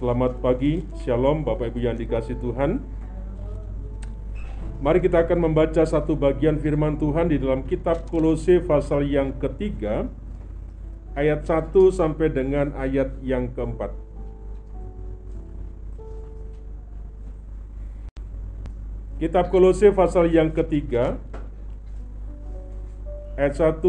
Selamat 0.00 0.40
pagi, 0.40 0.80
Shalom 1.04 1.44
Bapak 1.44 1.76
Ibu 1.76 1.84
yang 1.84 1.92
dikasih 1.92 2.40
Tuhan. 2.40 2.80
Mari 4.80 4.96
kita 5.04 5.28
akan 5.28 5.44
membaca 5.44 5.84
satu 5.84 6.16
bagian 6.16 6.56
firman 6.56 6.96
Tuhan 6.96 7.28
di 7.28 7.36
dalam 7.36 7.68
kitab 7.68 8.08
Kolose 8.08 8.64
pasal 8.64 9.04
yang 9.04 9.36
ketiga 9.36 10.08
ayat 11.12 11.44
1 11.44 11.92
sampai 11.92 12.32
dengan 12.32 12.72
ayat 12.80 13.12
yang 13.20 13.52
keempat. 13.52 13.92
Kitab 19.20 19.52
Kolose 19.52 19.92
pasal 19.92 20.32
yang 20.32 20.48
ketiga 20.48 21.20
ayat 23.36 23.52
1 23.52 23.84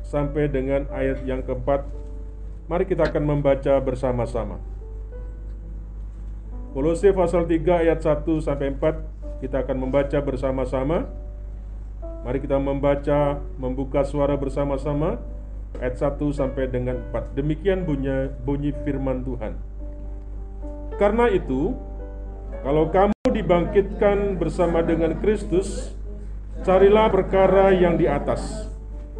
sampai 0.00 0.48
dengan 0.48 0.88
ayat 0.88 1.20
yang 1.28 1.44
keempat. 1.44 1.84
Mari 2.72 2.88
kita 2.88 3.04
akan 3.04 3.36
membaca 3.36 3.76
bersama-sama. 3.84 4.71
Kolose 6.72 7.12
pasal 7.12 7.44
3 7.44 7.84
ayat 7.84 8.00
1 8.00 8.24
sampai 8.40 8.72
4 8.72 9.44
kita 9.44 9.60
akan 9.60 9.76
membaca 9.76 10.18
bersama-sama. 10.24 11.04
Mari 12.24 12.40
kita 12.40 12.56
membaca, 12.56 13.44
membuka 13.60 14.00
suara 14.08 14.40
bersama-sama 14.40 15.20
ayat 15.76 16.00
1 16.00 16.32
sampai 16.32 16.72
dengan 16.72 16.96
4. 17.12 17.36
Demikian 17.36 17.84
bunyi, 17.84 18.32
bunyi 18.40 18.72
firman 18.88 19.20
Tuhan. 19.20 19.52
Karena 20.96 21.28
itu, 21.28 21.76
kalau 22.64 22.88
kamu 22.88 23.20
dibangkitkan 23.36 24.40
bersama 24.40 24.80
dengan 24.80 25.12
Kristus, 25.20 25.92
carilah 26.64 27.12
perkara 27.12 27.68
yang 27.76 28.00
di 28.00 28.08
atas, 28.08 28.72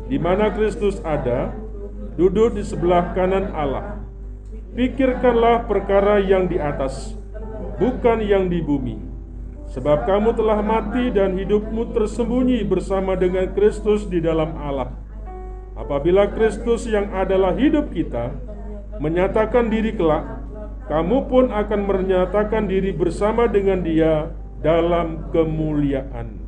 di 0.08 0.16
mana 0.16 0.48
Kristus 0.56 1.04
ada, 1.04 1.52
duduk 2.16 2.56
di 2.56 2.64
sebelah 2.64 3.12
kanan 3.12 3.52
Allah. 3.52 4.00
Pikirkanlah 4.72 5.68
perkara 5.68 6.16
yang 6.16 6.48
di 6.48 6.56
atas, 6.56 7.20
bukan 7.76 8.18
yang 8.24 8.50
di 8.50 8.60
bumi. 8.60 8.96
Sebab 9.72 10.04
kamu 10.04 10.36
telah 10.36 10.60
mati 10.60 11.08
dan 11.08 11.32
hidupmu 11.32 11.96
tersembunyi 11.96 12.60
bersama 12.68 13.16
dengan 13.16 13.48
Kristus 13.56 14.04
di 14.04 14.20
dalam 14.20 14.52
Allah. 14.60 14.92
Apabila 15.72 16.28
Kristus 16.28 16.84
yang 16.84 17.08
adalah 17.16 17.56
hidup 17.56 17.88
kita 17.88 18.36
menyatakan 19.00 19.72
diri 19.72 19.96
kelak, 19.96 20.44
kamu 20.90 21.24
pun 21.30 21.48
akan 21.48 21.80
menyatakan 21.88 22.68
diri 22.68 22.92
bersama 22.92 23.48
dengan 23.48 23.80
Dia 23.80 24.28
dalam 24.60 25.32
kemuliaan. 25.32 26.41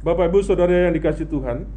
Bapak, 0.00 0.32
ibu, 0.32 0.40
saudara 0.40 0.88
yang 0.88 0.96
dikasih 0.96 1.28
Tuhan, 1.28 1.68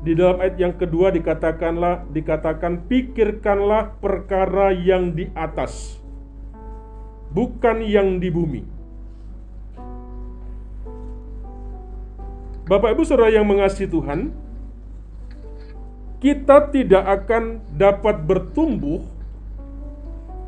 Di 0.00 0.16
dalam 0.16 0.40
ayat 0.40 0.56
yang 0.56 0.74
kedua 0.80 1.12
dikatakanlah 1.12 2.08
dikatakan 2.08 2.88
pikirkanlah 2.88 4.00
perkara 4.00 4.72
yang 4.72 5.12
di 5.12 5.28
atas 5.36 6.00
bukan 7.30 7.84
yang 7.84 8.18
di 8.18 8.28
bumi. 8.28 8.62
Bapak 12.66 12.94
Ibu 12.94 13.02
Saudara 13.02 13.34
yang 13.34 13.46
mengasihi 13.50 13.90
Tuhan, 13.90 14.30
kita 16.20 16.68
tidak 16.68 17.04
akan 17.24 17.64
dapat 17.80 18.20
bertumbuh 18.28 19.00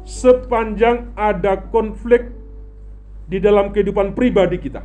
sepanjang 0.05 1.09
ada 1.17 1.57
konflik 1.73 2.29
di 3.25 3.41
dalam 3.41 3.73
kehidupan 3.73 4.13
pribadi 4.13 4.61
kita. 4.61 4.85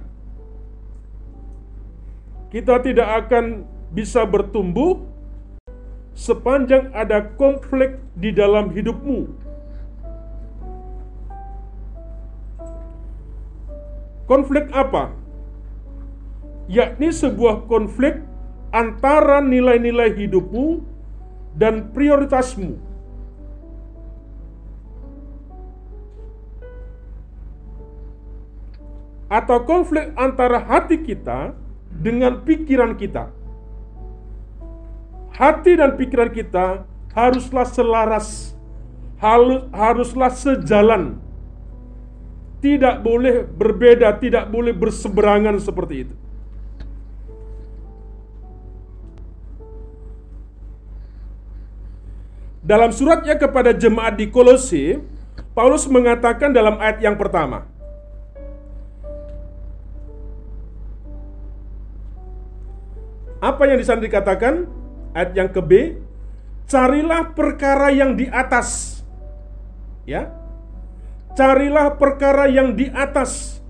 Kita 2.47 2.79
tidak 2.79 3.27
akan 3.27 3.67
bisa 3.91 4.23
bertumbuh 4.23 5.03
sepanjang 6.15 6.95
ada 6.95 7.35
konflik 7.35 7.99
di 8.15 8.31
dalam 8.31 8.71
hidupmu. 8.71 9.27
Konflik 14.31 14.71
apa? 14.71 15.11
Yakni 16.71 17.11
sebuah 17.11 17.67
konflik 17.67 18.23
antara 18.73 19.39
nilai-nilai 19.39 20.13
hidupmu 20.15 20.81
dan 21.55 21.89
prioritasmu. 21.93 22.77
Atau 29.27 29.59
konflik 29.67 30.15
antara 30.15 30.63
hati 30.63 31.03
kita 31.03 31.51
dengan 31.91 32.39
pikiran 32.47 32.95
kita 32.95 33.37
hati 35.37 35.77
dan 35.77 35.93
pikiran 35.93 36.33
kita 36.33 36.83
haruslah 37.13 37.65
selaras, 37.69 38.57
haruslah 39.71 40.33
sejalan. 40.33 41.21
Tidak 42.57 43.05
boleh 43.05 43.45
berbeda, 43.45 44.17
tidak 44.17 44.49
boleh 44.49 44.73
berseberangan 44.73 45.61
seperti 45.61 46.09
itu. 46.09 46.15
Dalam 52.67 52.91
suratnya 52.91 53.39
kepada 53.39 53.71
jemaat 53.71 54.19
di 54.19 54.27
Kolose, 54.27 54.99
Paulus 55.55 55.87
mengatakan 55.87 56.51
dalam 56.51 56.75
ayat 56.83 56.99
yang 56.99 57.15
pertama, 57.15 57.63
Apa 63.37 63.69
yang 63.69 63.77
di 63.77 63.85
sana 63.85 64.01
dikatakan? 64.01 64.65
Ayat 65.13 65.31
yang 65.37 65.49
ke 65.53 65.61
B, 65.61 65.71
carilah 66.65 67.37
perkara 67.37 67.93
yang 67.93 68.17
di 68.17 68.25
atas. 68.25 69.01
Ya. 70.09 70.33
Carilah 71.37 71.93
perkara 72.01 72.49
yang 72.49 72.73
di 72.73 72.89
atas. 72.89 73.61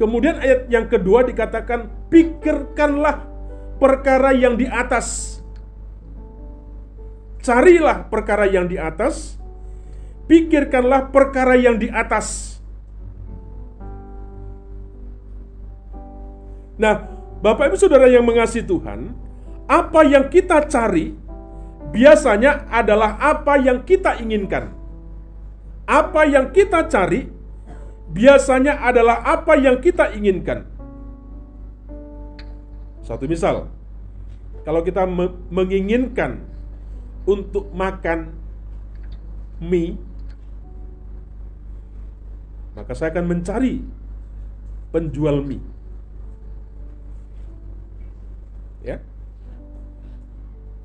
Kemudian 0.00 0.40
ayat 0.40 0.66
yang 0.72 0.88
kedua 0.88 1.28
dikatakan 1.28 1.92
pikirkanlah 2.08 3.20
perkara 3.76 4.32
yang 4.32 4.56
di 4.56 4.64
atas. 4.64 5.41
Carilah 7.42 8.06
perkara 8.06 8.46
yang 8.46 8.70
di 8.70 8.78
atas, 8.78 9.34
pikirkanlah 10.30 11.10
perkara 11.10 11.58
yang 11.58 11.74
di 11.74 11.90
atas. 11.90 12.56
Nah, 16.78 17.02
Bapak 17.42 17.74
Ibu 17.74 17.76
Saudara 17.78 18.06
yang 18.06 18.22
mengasihi 18.22 18.62
Tuhan, 18.62 19.10
apa 19.66 20.06
yang 20.06 20.30
kita 20.30 20.62
cari 20.70 21.18
biasanya 21.90 22.70
adalah 22.70 23.18
apa 23.18 23.58
yang 23.58 23.82
kita 23.82 24.22
inginkan. 24.22 24.70
Apa 25.82 26.22
yang 26.30 26.54
kita 26.54 26.86
cari 26.86 27.26
biasanya 28.14 28.78
adalah 28.86 29.26
apa 29.26 29.58
yang 29.58 29.82
kita 29.82 30.14
inginkan. 30.14 30.62
Satu 33.02 33.26
misal, 33.26 33.66
kalau 34.62 34.86
kita 34.86 35.02
me 35.10 35.34
menginginkan 35.50 36.51
untuk 37.28 37.70
makan 37.70 38.34
mie, 39.62 39.94
maka 42.74 42.92
saya 42.96 43.14
akan 43.14 43.26
mencari 43.30 43.84
penjual 44.90 45.40
mie 45.44 45.72
Ya. 48.82 48.98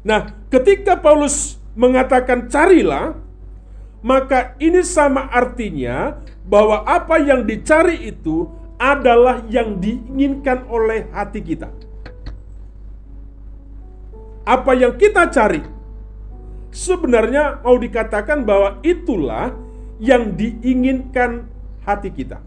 Nah, 0.05 0.29
ketika 0.53 0.95
Paulus 1.01 1.57
mengatakan 1.73 2.45
carilah, 2.45 3.17
maka 4.05 4.53
ini 4.61 4.85
sama 4.85 5.25
artinya 5.33 6.21
bahwa 6.45 6.85
apa 6.85 7.17
yang 7.19 7.43
dicari 7.43 8.07
itu 8.07 8.47
adalah 8.77 9.41
yang 9.49 9.81
diinginkan 9.81 10.69
oleh 10.69 11.09
hati 11.09 11.41
kita. 11.41 11.73
Apa 14.47 14.77
yang 14.77 14.95
kita 14.95 15.27
cari 15.27 15.59
sebenarnya 16.71 17.63
mau 17.63 17.75
dikatakan 17.75 18.43
bahwa 18.43 18.79
itulah 18.83 19.53
yang 19.97 20.33
diinginkan 20.37 21.49
hati 21.81 22.09
kita. 22.13 22.43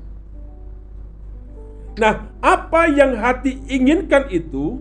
Nah, 1.99 2.31
apa 2.41 2.87
yang 2.89 3.19
hati 3.19 3.61
inginkan 3.67 4.31
itu 4.31 4.81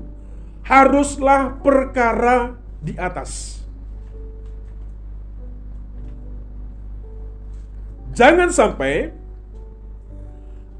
haruslah 0.63 1.57
perkara 1.59 2.55
di 2.79 2.93
atas. 2.95 3.59
Jangan 8.13 8.51
sampai 8.51 9.11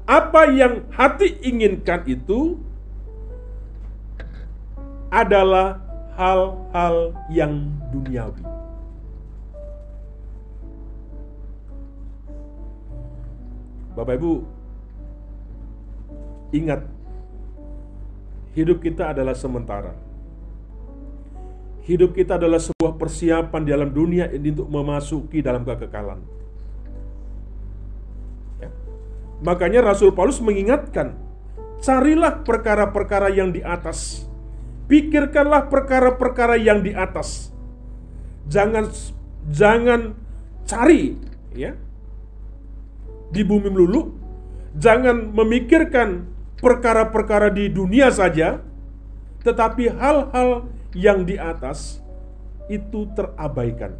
apa 0.04 0.42
yang 0.50 0.86
hati 0.90 1.38
inginkan 1.42 2.02
itu 2.06 2.58
adalah 5.10 5.82
hal-hal 6.20 7.16
yang 7.32 7.72
duniawi. 7.88 8.44
Bapak 13.96 14.20
Ibu, 14.20 14.32
ingat, 16.52 16.84
hidup 18.52 18.84
kita 18.84 19.16
adalah 19.16 19.32
sementara. 19.32 19.96
Hidup 21.88 22.12
kita 22.12 22.36
adalah 22.36 22.60
sebuah 22.60 23.00
persiapan 23.00 23.60
di 23.64 23.70
dalam 23.72 23.90
dunia 23.90 24.28
ini 24.28 24.52
untuk 24.52 24.68
memasuki 24.68 25.40
dalam 25.40 25.64
kekekalan. 25.64 26.20
Ya. 28.60 28.70
Makanya 29.40 29.88
Rasul 29.88 30.12
Paulus 30.12 30.38
mengingatkan, 30.38 31.16
carilah 31.80 32.44
perkara-perkara 32.44 33.32
yang 33.32 33.50
di 33.50 33.64
atas. 33.64 34.29
Pikirkanlah 34.90 35.70
perkara-perkara 35.70 36.58
yang 36.58 36.82
di 36.82 36.90
atas. 36.90 37.54
Jangan 38.50 38.90
jangan 39.46 40.18
cari 40.66 41.14
ya 41.54 41.78
di 43.30 43.46
bumi 43.46 43.70
melulu, 43.70 44.10
jangan 44.74 45.30
memikirkan 45.30 46.26
perkara-perkara 46.58 47.54
di 47.54 47.70
dunia 47.70 48.10
saja, 48.10 48.58
tetapi 49.46 49.94
hal-hal 49.94 50.66
yang 50.98 51.22
di 51.22 51.38
atas 51.38 52.02
itu 52.66 53.06
terabaikan. 53.14 53.94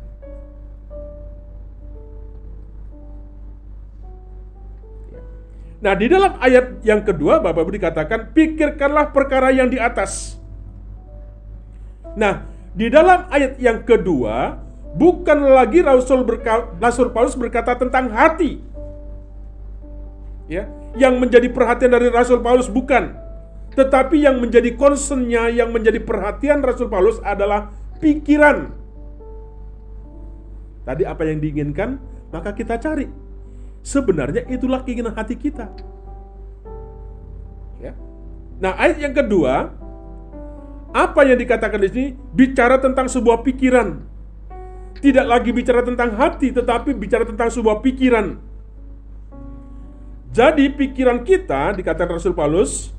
Nah, 5.81 5.97
di 5.97 6.13
dalam 6.13 6.37
ayat 6.37 6.85
yang 6.85 7.01
kedua, 7.01 7.41
Bapak 7.41 7.65
Ibu 7.65 7.73
dikatakan, 7.81 8.37
pikirkanlah 8.37 9.17
perkara 9.17 9.49
yang 9.49 9.73
di 9.73 9.81
atas. 9.81 10.40
Nah, 12.19 12.47
di 12.75 12.87
dalam 12.91 13.27
ayat 13.31 13.59
yang 13.59 13.83
kedua, 13.87 14.59
bukan 14.95 15.39
lagi 15.55 15.83
Rasul, 15.83 16.27
Rasul 16.79 17.11
Paulus 17.15 17.35
berkata 17.39 17.75
tentang 17.79 18.11
hati, 18.11 18.59
ya 20.51 20.67
yang 20.99 21.23
menjadi 21.23 21.47
perhatian 21.51 21.95
dari 21.95 22.11
Rasul 22.11 22.43
Paulus 22.43 22.67
bukan. 22.67 23.15
Tetapi 23.71 24.27
yang 24.27 24.43
menjadi 24.43 24.75
concernnya 24.75 25.47
yang 25.47 25.71
menjadi 25.71 26.03
perhatian 26.03 26.59
Rasul 26.59 26.91
Paulus 26.91 27.23
adalah 27.23 27.71
pikiran. 28.03 28.75
Tadi 30.83 31.07
apa 31.07 31.23
yang 31.23 31.39
diinginkan 31.39 32.03
maka 32.35 32.51
kita 32.51 32.83
cari. 32.83 33.07
Sebenarnya 33.87 34.43
itulah 34.51 34.83
keinginan 34.83 35.15
hati 35.15 35.39
kita. 35.39 35.71
Ya. 37.79 37.95
Nah 38.59 38.75
ayat 38.75 38.99
yang 38.99 39.15
kedua 39.15 39.71
apa 40.91 41.23
yang 41.23 41.39
dikatakan 41.39 41.79
di 41.79 41.89
sini? 41.91 42.07
Bicara 42.35 42.83
tentang 42.83 43.07
sebuah 43.07 43.47
pikiran. 43.47 44.03
Tidak 45.01 45.27
lagi 45.27 45.55
bicara 45.55 45.87
tentang 45.87 46.19
hati 46.19 46.51
tetapi 46.51 46.93
bicara 46.93 47.25
tentang 47.25 47.49
sebuah 47.49 47.81
pikiran. 47.81 48.37
Jadi 50.31 50.71
pikiran 50.71 51.27
kita, 51.27 51.75
dikatakan 51.75 52.19
Rasul 52.19 52.35
Paulus, 52.39 52.95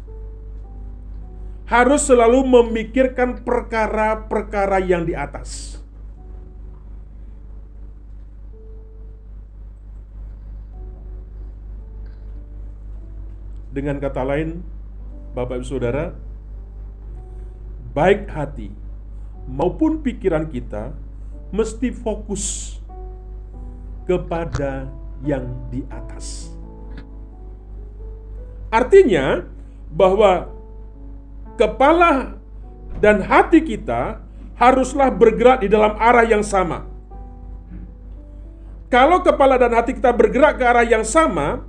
harus 1.64 2.04
selalu 2.04 2.44
memikirkan 2.44 3.40
perkara-perkara 3.48 4.84
yang 4.84 5.08
di 5.08 5.16
atas. 5.16 5.80
Dengan 13.72 14.04
kata 14.04 14.28
lain, 14.28 14.60
Bapak 15.32 15.64
Ibu 15.64 15.68
Saudara, 15.68 16.12
baik 17.92 18.32
hati 18.32 18.72
maupun 19.48 20.00
pikiran 20.00 20.48
kita 20.48 20.96
mesti 21.52 21.92
fokus 21.92 22.78
kepada 24.08 24.88
yang 25.22 25.46
di 25.70 25.84
atas. 25.92 26.56
Artinya 28.72 29.44
bahwa 29.92 30.48
kepala 31.60 32.40
dan 33.04 33.20
hati 33.20 33.60
kita 33.60 34.24
haruslah 34.56 35.12
bergerak 35.12 35.62
di 35.62 35.68
dalam 35.68 36.00
arah 36.00 36.24
yang 36.24 36.42
sama. 36.42 36.88
Kalau 38.88 39.24
kepala 39.24 39.60
dan 39.60 39.76
hati 39.76 39.96
kita 39.96 40.12
bergerak 40.12 40.60
ke 40.60 40.64
arah 40.64 40.88
yang 40.88 41.04
sama, 41.04 41.64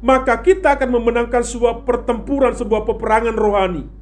maka 0.00 0.36
kita 0.40 0.76
akan 0.76 0.88
memenangkan 1.00 1.44
sebuah 1.44 1.84
pertempuran, 1.84 2.56
sebuah 2.56 2.84
peperangan 2.84 3.36
rohani. 3.36 3.97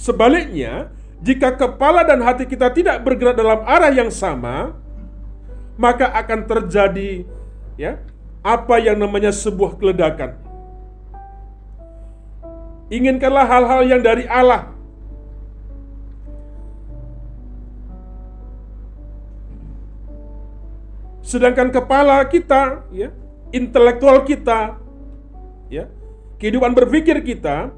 Sebaliknya, 0.00 0.88
jika 1.20 1.52
kepala 1.52 2.00
dan 2.00 2.24
hati 2.24 2.48
kita 2.48 2.72
tidak 2.72 3.04
bergerak 3.04 3.36
dalam 3.36 3.60
arah 3.68 3.92
yang 3.92 4.08
sama, 4.08 4.72
maka 5.76 6.08
akan 6.08 6.48
terjadi 6.48 7.28
ya 7.76 8.00
apa 8.40 8.80
yang 8.80 8.96
namanya 8.96 9.28
sebuah 9.28 9.76
keledakan. 9.76 10.40
Inginkanlah 12.88 13.44
hal-hal 13.44 13.80
yang 13.84 14.00
dari 14.00 14.24
Allah. 14.24 14.72
Sedangkan 21.20 21.68
kepala 21.70 22.24
kita, 22.26 22.88
ya, 22.90 23.12
intelektual 23.52 24.24
kita, 24.26 24.80
ya, 25.70 25.86
kehidupan 26.40 26.74
berpikir 26.74 27.20
kita 27.22 27.70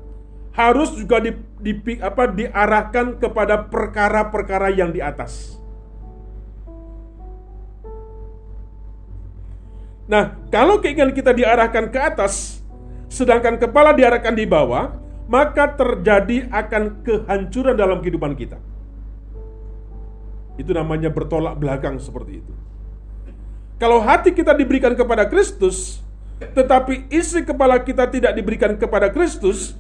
harus 0.57 0.97
juga 0.97 1.21
di, 1.21 1.37
di 1.63 1.79
apa 2.03 2.27
diarahkan 2.27 3.23
kepada 3.23 3.71
perkara-perkara 3.71 4.75
yang 4.75 4.91
di 4.91 4.99
atas. 4.99 5.63
Nah, 10.11 10.35
kalau 10.51 10.83
keinginan 10.83 11.15
kita 11.15 11.31
diarahkan 11.31 11.89
ke 11.89 11.97
atas, 12.03 12.61
sedangkan 13.07 13.57
kepala 13.63 13.95
diarahkan 13.95 14.35
di 14.35 14.43
bawah, 14.43 14.99
maka 15.31 15.71
terjadi 15.79 16.51
akan 16.51 17.07
kehancuran 17.07 17.79
dalam 17.79 18.03
kehidupan 18.03 18.35
kita. 18.35 18.59
Itu 20.59 20.75
namanya 20.75 21.09
bertolak 21.09 21.57
belakang 21.57 21.97
seperti 22.03 22.43
itu. 22.43 22.53
Kalau 23.79 24.03
hati 24.03 24.35
kita 24.35 24.53
diberikan 24.53 24.93
kepada 24.99 25.25
Kristus, 25.31 26.03
tetapi 26.43 27.07
isi 27.09 27.47
kepala 27.47 27.79
kita 27.79 28.11
tidak 28.11 28.35
diberikan 28.35 28.75
kepada 28.75 29.09
Kristus, 29.09 29.79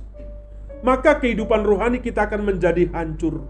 maka 0.82 1.16
kehidupan 1.22 1.62
rohani 1.62 2.02
kita 2.02 2.26
akan 2.26 2.42
menjadi 2.42 2.90
hancur. 2.90 3.46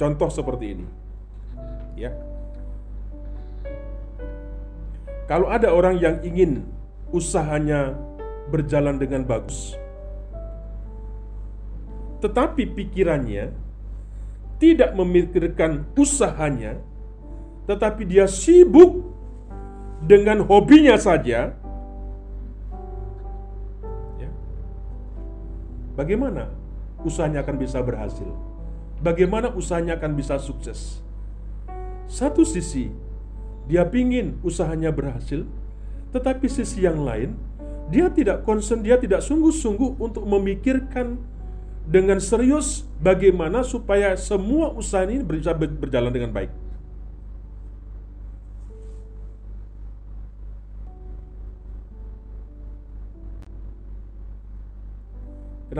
Contoh 0.00 0.32
seperti 0.32 0.80
ini. 0.80 0.86
Ya. 1.92 2.16
Kalau 5.28 5.52
ada 5.52 5.68
orang 5.76 6.00
yang 6.00 6.24
ingin 6.24 6.64
usahanya 7.12 7.92
berjalan 8.48 8.96
dengan 8.96 9.28
bagus, 9.28 9.76
tetapi 12.24 12.72
pikirannya 12.72 13.52
tidak 14.56 14.96
memikirkan 14.96 15.84
usahanya, 15.94 16.80
tetapi 17.64 18.08
dia 18.08 18.28
sibuk 18.28 19.04
dengan 20.04 20.44
hobinya 20.44 20.96
saja, 20.96 21.52
ya, 24.16 24.30
bagaimana 25.96 26.48
usahanya 27.04 27.44
akan 27.44 27.56
bisa 27.60 27.80
berhasil? 27.84 28.28
bagaimana 29.00 29.50
usahanya 29.52 29.96
akan 29.96 30.12
bisa 30.14 30.36
sukses. 30.36 31.00
Satu 32.06 32.44
sisi, 32.44 32.92
dia 33.66 33.82
pingin 33.88 34.36
usahanya 34.44 34.92
berhasil, 34.92 35.48
tetapi 36.12 36.46
sisi 36.46 36.84
yang 36.84 37.00
lain, 37.02 37.34
dia 37.88 38.06
tidak 38.12 38.46
concern, 38.46 38.84
dia 38.84 39.00
tidak 39.00 39.24
sungguh-sungguh 39.24 39.98
untuk 39.98 40.22
memikirkan 40.28 41.18
dengan 41.90 42.22
serius 42.22 42.86
bagaimana 43.02 43.66
supaya 43.66 44.14
semua 44.14 44.70
usaha 44.70 45.02
ini 45.02 45.26
bisa 45.26 45.56
berjalan 45.56 46.12
dengan 46.12 46.30
baik. 46.30 46.52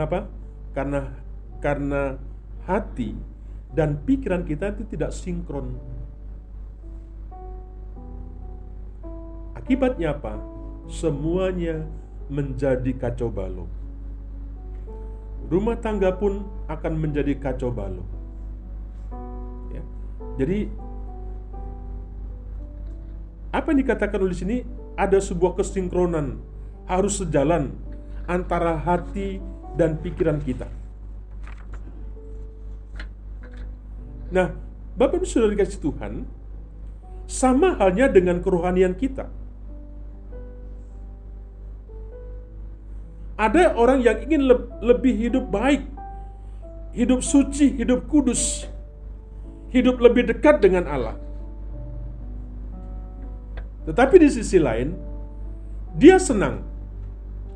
Kenapa? 0.01 0.25
Karena 0.73 1.13
karena 1.61 2.17
hati 2.65 3.13
dan 3.69 4.01
pikiran 4.01 4.41
kita 4.49 4.73
itu 4.73 4.81
tidak 4.89 5.13
sinkron. 5.13 5.77
Akibatnya 9.53 10.17
apa? 10.17 10.41
Semuanya 10.89 11.85
menjadi 12.33 12.97
kacau 12.97 13.29
balau. 13.29 13.69
Rumah 15.53 15.77
tangga 15.77 16.17
pun 16.17 16.49
akan 16.65 16.93
menjadi 16.97 17.37
kacau 17.37 17.69
balau. 17.69 18.01
Ya. 19.69 19.85
Jadi 20.41 20.65
Apa 23.53 23.69
yang 23.69 23.85
dikatakan 23.85 24.17
oleh 24.17 24.33
sini 24.33 24.57
ada 24.97 25.21
sebuah 25.21 25.59
kesinkronan, 25.59 26.41
harus 26.89 27.19
sejalan 27.19 27.75
antara 28.23 28.79
hati 28.79 29.43
dan 29.75 29.99
pikiran 29.99 30.39
kita. 30.43 30.67
Nah, 34.31 34.55
Bapak 34.95 35.19
Ibu 35.19 35.27
sudah 35.27 35.51
dikasih 35.51 35.79
Tuhan, 35.83 36.23
sama 37.27 37.79
halnya 37.79 38.11
dengan 38.11 38.39
kerohanian 38.43 38.95
kita. 38.95 39.27
Ada 43.39 43.73
orang 43.73 44.05
yang 44.05 44.21
ingin 44.21 44.45
le 44.45 44.55
lebih 44.83 45.17
hidup 45.17 45.49
baik, 45.49 45.81
hidup 46.93 47.25
suci, 47.25 47.73
hidup 47.73 48.05
kudus, 48.05 48.69
hidup 49.73 49.97
lebih 49.97 50.29
dekat 50.29 50.61
dengan 50.61 50.85
Allah. 50.85 51.17
Tetapi 53.89 54.15
di 54.21 54.29
sisi 54.29 54.61
lain, 54.61 54.93
dia 55.97 56.21
senang 56.21 56.61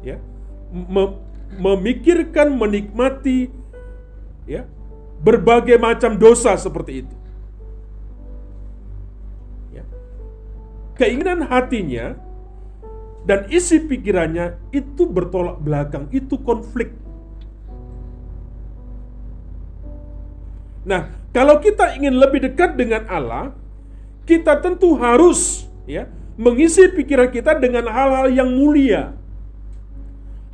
ya 0.01 0.17
memikirkan, 1.55 2.53
menikmati 2.57 3.49
ya 4.45 4.65
berbagai 5.21 5.81
macam 5.81 6.17
dosa 6.17 6.53
seperti 6.59 7.05
itu. 7.05 7.15
Ya. 9.73 9.83
Keinginan 10.99 11.45
hatinya 11.49 12.13
dan 13.25 13.49
isi 13.49 13.81
pikirannya 13.81 14.57
itu 14.69 15.09
bertolak 15.09 15.57
belakang, 15.57 16.05
itu 16.13 16.37
konflik. 16.45 16.93
Nah, 20.85 21.09
kalau 21.33 21.57
kita 21.57 21.97
ingin 21.97 22.13
lebih 22.13 22.45
dekat 22.45 22.77
dengan 22.77 23.09
Allah, 23.09 23.49
kita 24.29 24.61
tentu 24.61 24.93
harus 24.93 25.65
ya 25.89 26.05
mengisi 26.37 26.85
pikiran 26.93 27.33
kita 27.33 27.57
dengan 27.57 27.89
hal-hal 27.89 28.29
yang 28.29 28.53
mulia, 28.53 29.17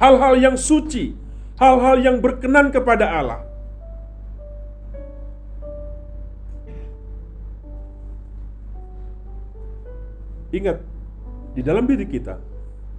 hal-hal 0.01 0.33
yang 0.41 0.57
suci, 0.57 1.13
hal-hal 1.61 2.01
yang 2.01 2.17
berkenan 2.17 2.73
kepada 2.73 3.05
Allah. 3.05 3.41
Ingat, 10.51 10.83
di 11.55 11.61
dalam 11.63 11.85
diri 11.87 12.03
kita 12.09 12.35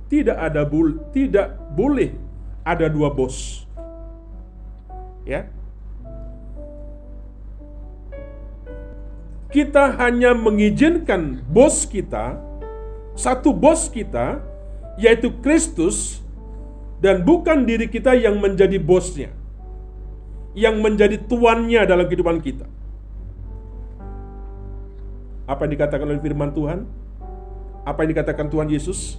tidak 0.08 0.38
ada 0.38 0.62
bul, 0.62 1.02
tidak 1.10 1.58
boleh 1.74 2.14
ada 2.62 2.86
dua 2.86 3.10
bos. 3.12 3.66
Ya. 5.26 5.50
Kita 9.52 10.00
hanya 10.00 10.32
mengizinkan 10.32 11.44
bos 11.44 11.84
kita, 11.84 12.40
satu 13.12 13.52
bos 13.52 13.92
kita, 13.92 14.40
yaitu 14.96 15.28
Kristus, 15.44 16.21
dan 17.02 17.26
bukan 17.26 17.66
diri 17.66 17.90
kita 17.90 18.14
yang 18.14 18.38
menjadi 18.38 18.78
bosnya, 18.78 19.34
yang 20.54 20.78
menjadi 20.78 21.18
tuannya 21.26 21.82
dalam 21.82 22.06
kehidupan 22.06 22.38
kita. 22.38 22.66
Apa 25.50 25.66
yang 25.66 25.72
dikatakan 25.74 26.06
oleh 26.06 26.22
firman 26.22 26.54
Tuhan? 26.54 27.02
apa 27.82 28.06
yang 28.06 28.10
dikatakan 28.14 28.46
Tuhan 28.46 28.68
Yesus? 28.70 29.18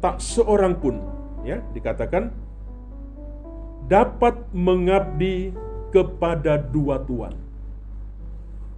Tak 0.00 0.20
seorang 0.20 0.76
pun 0.76 1.00
ya 1.44 1.60
dikatakan 1.72 2.28
dapat 3.88 4.36
mengabdi 4.52 5.52
kepada 5.92 6.60
dua 6.60 7.00
tuan. 7.00 7.36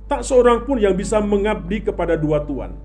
Tak 0.07 0.23
seorang 0.23 0.63
pun 0.63 0.79
yang 0.79 0.95
bisa 0.95 1.19
mengabdi 1.19 1.83
kepada 1.83 2.15
dua 2.15 2.43
tuan. 2.47 2.79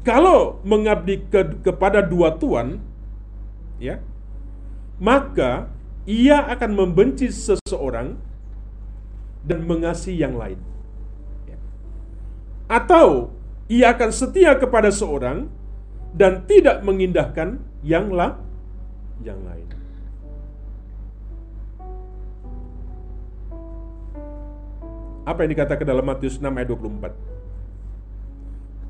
Kalau 0.00 0.64
mengabdi 0.64 1.20
ke, 1.28 1.60
kepada 1.60 2.00
dua 2.00 2.32
tuan, 2.40 2.80
ya, 3.76 4.00
maka 4.96 5.68
ia 6.08 6.40
akan 6.48 6.70
membenci 6.72 7.28
seseorang 7.28 8.16
dan 9.44 9.64
mengasihi 9.68 10.24
yang 10.24 10.40
lain 10.40 10.70
atau 12.70 13.34
ia 13.66 13.90
akan 13.90 14.14
setia 14.14 14.54
kepada 14.54 14.94
seorang 14.94 15.50
dan 16.14 16.46
tidak 16.46 16.86
mengindahkan 16.86 17.58
yang 17.82 18.14
lah 18.14 18.38
yang 19.26 19.42
lain. 19.42 19.66
Apa 25.26 25.44
yang 25.44 25.50
dikatakan 25.52 25.86
dalam 25.86 26.06
Matius 26.06 26.38
6 26.38 26.46
ayat 26.46 26.70
24? 26.70 27.29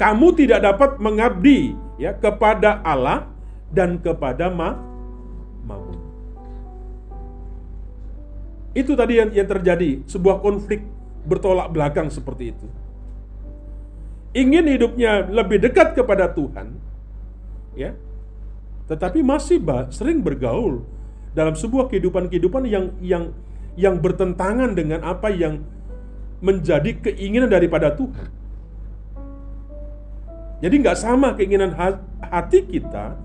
Kamu 0.01 0.33
tidak 0.33 0.65
dapat 0.65 0.97
mengabdi 0.97 1.77
ya 2.01 2.17
kepada 2.17 2.81
Allah 2.81 3.29
dan 3.69 4.01
kepada 4.01 4.49
ma 4.49 4.73
mamun. 5.69 6.01
Itu 8.73 8.97
tadi 8.97 9.21
yang, 9.21 9.31
yang 9.37 9.45
terjadi, 9.45 10.01
sebuah 10.09 10.41
konflik 10.41 10.81
bertolak 11.29 11.69
belakang 11.69 12.09
seperti 12.09 12.57
itu 12.57 12.67
ingin 14.31 14.67
hidupnya 14.71 15.27
lebih 15.27 15.59
dekat 15.59 15.99
kepada 15.99 16.31
Tuhan, 16.31 16.79
ya, 17.75 17.99
tetapi 18.87 19.27
masih 19.27 19.59
sering 19.91 20.23
bergaul 20.23 20.87
dalam 21.35 21.55
sebuah 21.59 21.91
kehidupan-kehidupan 21.91 22.63
yang 22.67 22.95
yang 23.03 23.25
yang 23.75 23.99
bertentangan 23.99 24.75
dengan 24.75 25.03
apa 25.03 25.31
yang 25.31 25.63
menjadi 26.43 26.99
keinginan 26.99 27.51
daripada 27.51 27.95
Tuhan. 27.95 28.40
Jadi 30.61 30.75
nggak 30.85 30.99
sama 31.01 31.33
keinginan 31.33 31.73
hati 32.21 32.69
kita 32.69 33.17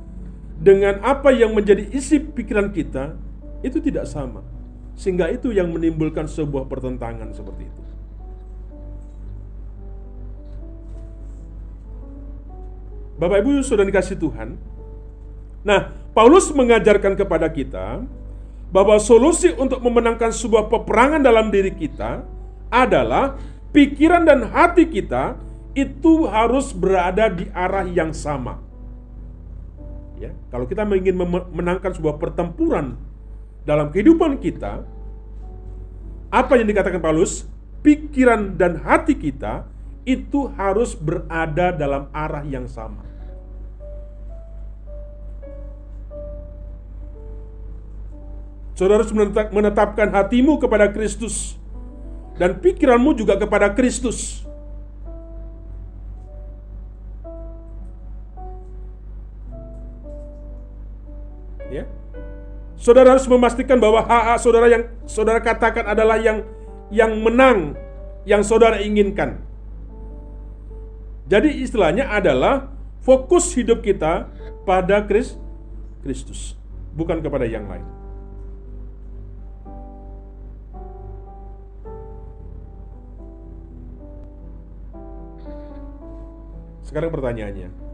dengan 0.56 1.04
apa 1.04 1.36
yang 1.36 1.51
menjadi 1.51 1.84
isi 1.92 2.24
pikiran 2.24 2.72
kita 2.72 3.15
itu 3.60 3.84
tidak 3.84 4.08
sama. 4.08 4.39
Sehingga 4.96 5.27
itu 5.27 5.51
yang 5.51 5.68
menimbulkan 5.75 6.24
sebuah 6.32 6.72
pertentangan 6.72 7.36
seperti 7.36 7.68
itu. 7.68 7.84
Bapak 13.15 13.44
Ibu 13.44 13.63
sudah 13.63 13.84
dikasih 13.84 14.20
Tuhan. 14.20 14.60
Nah, 15.63 15.92
Paulus 16.15 16.51
mengajarkan 16.51 17.15
kepada 17.20 17.48
kita 17.51 18.04
bahwa 18.72 19.00
solusi 19.00 19.56
untuk 19.56 19.80
memenangkan 19.84 20.36
sebuah 20.36 20.68
peperangan 20.68 21.24
dalam 21.24 21.48
diri 21.48 21.72
kita 21.72 22.24
adalah 22.68 23.39
pikiran 23.72 24.27
dan 24.27 24.51
hati 24.51 24.88
kita 24.88 25.39
itu 25.75 26.25
harus 26.32 26.72
berada 26.72 27.27
di 27.27 27.51
arah 27.51 27.84
yang 27.84 28.15
sama. 28.15 28.63
Ya, 30.15 30.32
kalau 30.48 30.63
kita 30.63 30.88
ingin 30.88 31.20
memenangkan 31.20 31.91
sebuah 31.91 32.15
pertempuran 32.15 32.96
dalam 33.67 33.91
kehidupan 33.91 34.39
kita, 34.39 34.88
apa 36.32 36.53
yang 36.55 36.72
dikatakan 36.72 37.03
Paulus? 37.03 37.44
Pikiran 37.84 38.55
dan 38.58 38.82
hati 38.82 39.13
kita 39.13 39.67
itu 40.08 40.50
harus 40.55 40.96
berada 40.96 41.75
dalam 41.75 42.08
arah 42.15 42.41
yang 42.48 42.65
sama. 42.65 43.03
Saudara 48.75 49.03
harus 49.03 49.13
menetapkan 49.51 50.12
hatimu 50.12 50.60
kepada 50.60 50.91
Kristus 50.91 51.55
dan 52.36 52.60
pikiranmu 52.60 53.15
juga 53.15 53.39
kepada 53.39 53.72
Kristus. 53.72 54.45
Ya. 61.75 61.86
Saudara 62.79 63.15
harus 63.15 63.27
memastikan 63.27 63.79
bahwa 63.79 64.03
hak-hak 64.03 64.38
saudara 64.39 64.67
yang 64.72 64.84
saudara 65.08 65.39
katakan 65.44 65.84
adalah 65.88 66.20
yang 66.20 66.44
yang 66.91 67.20
menang, 67.20 67.75
yang 68.24 68.44
saudara 68.44 68.79
inginkan. 68.79 69.44
Jadi 71.25 71.65
istilahnya 71.65 72.08
adalah 72.08 72.70
fokus 73.01 73.50
hidup 73.58 73.82
kita 73.82 74.29
pada 74.63 75.01
Kristus, 75.05 76.53
bukan 76.94 77.20
kepada 77.20 77.50
yang 77.50 77.65
lain. 77.65 77.88
Sekarang 86.86 87.10
pertanyaannya, 87.10 87.85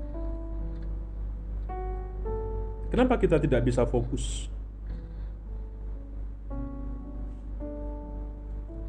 Kenapa 2.91 3.15
kita 3.15 3.39
tidak 3.39 3.63
bisa 3.63 3.87
fokus? 3.87 4.51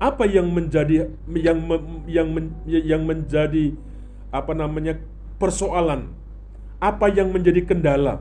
Apa 0.02 0.26
yang 0.26 0.50
menjadi 0.50 1.06
yang 1.30 1.62
yang 2.10 2.28
yang 2.66 3.06
menjadi 3.06 3.78
apa 4.34 4.58
namanya 4.58 4.98
persoalan? 5.38 6.10
Apa 6.82 7.06
yang 7.14 7.30
menjadi 7.30 7.62
kendala? 7.62 8.18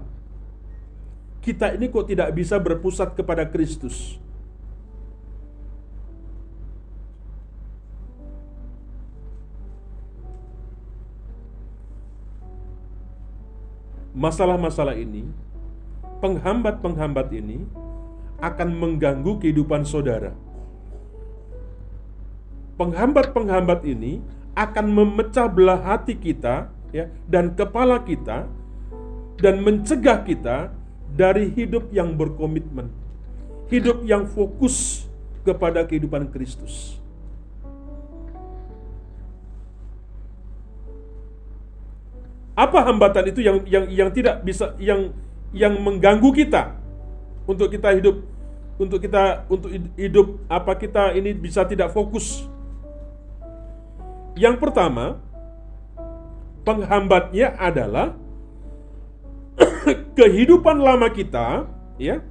Kita 1.41 1.73
ini 1.73 1.89
kok 1.89 2.05
tidak 2.05 2.29
bisa 2.37 2.61
berpusat 2.61 3.17
kepada 3.17 3.49
Kristus? 3.49 4.21
Masalah-masalah 14.13 14.93
ini 15.01 15.25
penghambat-penghambat 16.21 17.27
ini 17.33 17.65
akan 18.41 18.69
mengganggu 18.77 19.41
kehidupan 19.41 19.83
saudara. 19.83 20.33
Penghambat-penghambat 22.77 23.85
ini 23.85 24.21
akan 24.57 24.85
memecah 24.89 25.49
belah 25.49 25.81
hati 25.81 26.17
kita 26.17 26.69
ya 26.93 27.09
dan 27.29 27.53
kepala 27.53 28.01
kita 28.01 28.49
dan 29.41 29.61
mencegah 29.61 30.21
kita 30.25 30.69
dari 31.11 31.49
hidup 31.51 31.89
yang 31.93 32.13
berkomitmen, 32.13 32.89
hidup 33.69 34.01
yang 34.05 34.25
fokus 34.29 35.05
kepada 35.41 35.85
kehidupan 35.85 36.29
Kristus. 36.29 37.01
Apa 42.53 42.85
hambatan 42.85 43.25
itu 43.31 43.41
yang 43.41 43.57
yang 43.65 43.85
yang 43.89 44.09
tidak 44.13 44.45
bisa 44.45 44.77
yang 44.77 45.15
yang 45.51 45.75
mengganggu 45.79 46.31
kita 46.31 46.75
untuk 47.43 47.67
kita 47.71 47.91
hidup 47.95 48.23
untuk 48.81 48.97
kita 49.03 49.45
untuk 49.45 49.69
hidup 49.99 50.41
apa 50.49 50.73
kita 50.73 51.13
ini 51.13 51.35
bisa 51.37 51.61
tidak 51.67 51.93
fokus? 51.93 52.47
Yang 54.33 54.57
pertama, 54.63 55.19
penghambatnya 56.63 57.53
adalah 57.59 58.15
kehidupan 60.17 60.81
lama 60.81 61.11
kita, 61.11 61.67
ya. 61.99 62.23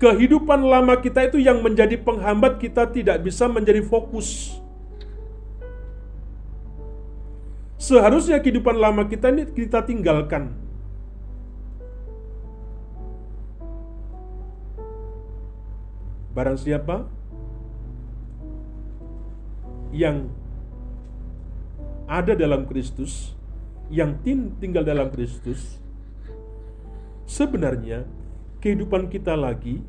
Kehidupan 0.00 0.66
lama 0.66 0.98
kita 0.98 1.30
itu 1.30 1.38
yang 1.38 1.62
menjadi 1.62 1.94
penghambat 1.94 2.58
kita 2.58 2.90
tidak 2.90 3.22
bisa 3.22 3.46
menjadi 3.46 3.84
fokus. 3.86 4.58
Seharusnya 7.78 8.42
kehidupan 8.42 8.74
lama 8.78 9.06
kita 9.06 9.30
ini 9.30 9.46
kita 9.46 9.86
tinggalkan. 9.86 10.61
Barang 16.32 16.56
siapa 16.56 17.04
yang 19.92 20.32
ada 22.08 22.32
dalam 22.32 22.64
Kristus, 22.64 23.36
yang 23.92 24.16
tinggal 24.24 24.80
dalam 24.80 25.12
Kristus, 25.12 25.76
sebenarnya 27.28 28.08
kehidupan 28.64 29.12
kita 29.12 29.36
lagi 29.36 29.84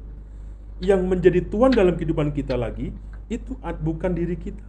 yang 0.83 1.07
menjadi 1.07 1.39
tuan 1.47 1.71
dalam 1.71 1.95
kehidupan 1.95 2.35
kita 2.35 2.59
lagi 2.59 2.91
itu 3.31 3.55
bukan 3.79 4.11
diri 4.11 4.35
kita, 4.35 4.63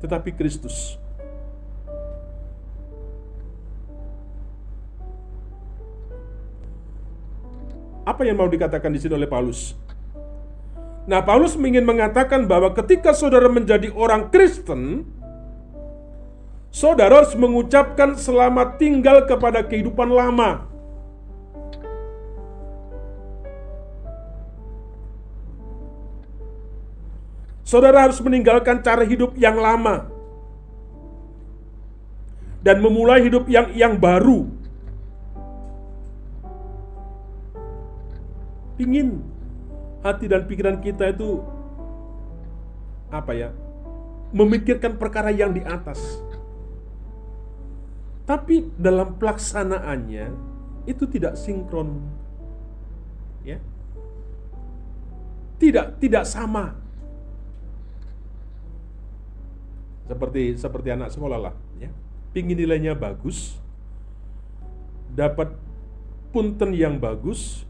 tetapi 0.00 0.32
Kristus. 0.32 0.96
Apa 8.08 8.24
yang 8.24 8.40
mau 8.40 8.48
dikatakan 8.48 8.88
di 8.88 9.04
sini 9.04 9.12
oleh 9.20 9.28
Paulus? 9.28 9.76
Nah, 11.08 11.24
Paulus 11.24 11.56
ingin 11.56 11.88
mengatakan 11.88 12.44
bahwa 12.44 12.68
ketika 12.76 13.16
saudara 13.16 13.48
menjadi 13.48 13.88
orang 13.96 14.28
Kristen, 14.28 15.08
saudara 16.68 17.24
harus 17.24 17.32
mengucapkan 17.32 18.12
selamat 18.12 18.76
tinggal 18.76 19.24
kepada 19.24 19.64
kehidupan 19.64 20.12
lama. 20.12 20.68
Saudara 27.64 28.04
harus 28.04 28.20
meninggalkan 28.20 28.84
cara 28.84 29.04
hidup 29.04 29.32
yang 29.36 29.56
lama 29.56 30.08
dan 32.64 32.80
memulai 32.80 33.20
hidup 33.20 33.44
yang 33.44 33.68
yang 33.76 33.94
baru 34.00 34.48
Pingin 38.80 39.20
hati 40.02 40.30
dan 40.30 40.46
pikiran 40.46 40.78
kita 40.78 41.10
itu 41.10 41.42
apa 43.08 43.32
ya? 43.32 43.50
Memikirkan 44.30 45.00
perkara 45.00 45.32
yang 45.32 45.56
di 45.56 45.64
atas. 45.64 46.20
Tapi 48.28 48.68
dalam 48.76 49.16
pelaksanaannya 49.16 50.26
itu 50.84 51.04
tidak 51.08 51.40
sinkron. 51.40 51.96
Ya. 53.40 53.56
Tidak 55.56 55.96
tidak 55.96 56.28
sama. 56.28 56.76
Seperti 60.08 60.56
seperti 60.56 60.88
anak 60.92 61.12
sekolah 61.12 61.36
lah, 61.40 61.54
ya. 61.76 61.92
Pingin 62.32 62.56
nilainya 62.56 62.96
bagus, 62.96 63.60
dapat 65.12 65.52
punten 66.32 66.72
yang 66.72 66.96
bagus, 66.96 67.67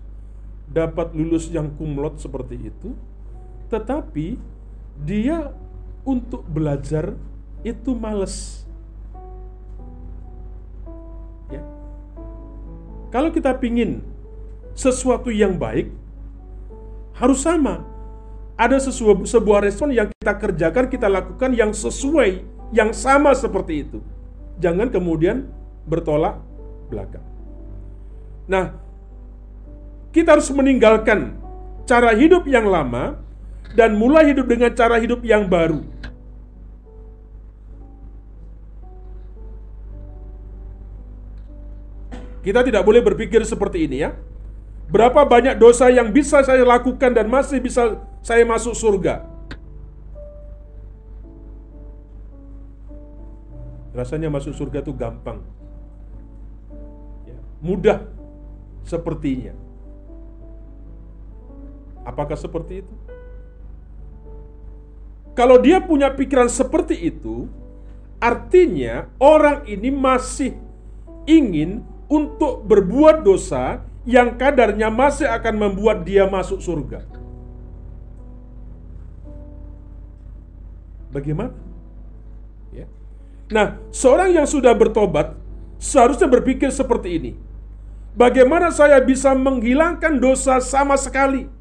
dapat 0.68 1.16
lulus 1.16 1.48
yang 1.48 1.72
kumlot 1.74 2.20
seperti 2.20 2.68
itu, 2.68 2.92
tetapi 3.72 4.37
dia 5.00 5.52
untuk 6.04 6.44
belajar 6.48 7.16
itu 7.64 7.92
males. 7.96 8.64
Ya. 11.48 11.64
Kalau 13.09 13.33
kita 13.33 13.57
pingin 13.57 14.04
sesuatu 14.76 15.33
yang 15.33 15.57
baik, 15.57 15.90
harus 17.18 17.42
sama. 17.42 17.83
Ada 18.59 18.90
sesuatu, 18.90 19.22
sebuah 19.22 19.62
respon 19.62 19.94
yang 19.94 20.11
kita 20.18 20.35
kerjakan, 20.35 20.90
kita 20.90 21.07
lakukan 21.07 21.54
yang 21.54 21.70
sesuai, 21.70 22.42
yang 22.74 22.90
sama 22.90 23.31
seperti 23.35 23.87
itu. 23.87 23.98
Jangan 24.59 24.90
kemudian 24.90 25.46
bertolak 25.87 26.42
belakang. 26.90 27.22
Nah, 28.50 28.88
kita 30.12 30.37
harus 30.37 30.49
meninggalkan 30.53 31.37
cara 31.85 32.12
hidup 32.16 32.49
yang 32.49 32.68
lama 32.68 33.21
dan 33.77 33.97
mulai 33.97 34.33
hidup 34.33 34.49
dengan 34.49 34.73
cara 34.73 34.97
hidup 34.97 35.21
yang 35.25 35.44
baru. 35.49 35.85
Kita 42.40 42.64
tidak 42.64 42.81
boleh 42.81 43.05
berpikir 43.05 43.44
seperti 43.44 43.85
ini 43.85 44.09
ya. 44.09 44.16
Berapa 44.88 45.21
banyak 45.29 45.61
dosa 45.61 45.92
yang 45.92 46.09
bisa 46.09 46.40
saya 46.40 46.64
lakukan 46.64 47.12
dan 47.12 47.29
masih 47.29 47.61
bisa 47.61 48.01
saya 48.25 48.40
masuk 48.49 48.73
surga? 48.73 49.21
Rasanya 53.92 54.33
masuk 54.33 54.57
surga 54.57 54.81
itu 54.81 54.97
gampang. 54.97 55.44
Ya, 57.29 57.37
mudah 57.61 58.09
sepertinya. 58.88 59.67
Apakah 62.09 62.40
seperti 62.40 62.81
itu? 62.81 62.94
Kalau 65.37 65.61
dia 65.61 65.77
punya 65.85 66.09
pikiran 66.09 66.49
seperti 66.49 66.97
itu, 66.97 67.44
artinya 68.16 69.12
orang 69.21 69.68
ini 69.68 69.92
masih 69.92 70.57
ingin 71.29 71.85
untuk 72.09 72.64
berbuat 72.64 73.21
dosa 73.21 73.85
yang 74.09 74.40
kadarnya 74.40 74.88
masih 74.88 75.29
akan 75.29 75.68
membuat 75.68 76.09
dia 76.09 76.25
masuk 76.25 76.64
surga. 76.64 77.05
Bagaimana? 81.12 81.53
Ya. 82.73 82.88
Nah, 83.53 83.77
seorang 83.92 84.33
yang 84.33 84.49
sudah 84.49 84.73
bertobat 84.73 85.37
seharusnya 85.77 86.25
berpikir 86.25 86.73
seperti 86.73 87.21
ini. 87.21 87.33
Bagaimana 88.16 88.73
saya 88.73 88.97
bisa 88.99 89.37
menghilangkan 89.37 90.16
dosa 90.18 90.59
sama 90.59 90.97
sekali? 90.97 91.58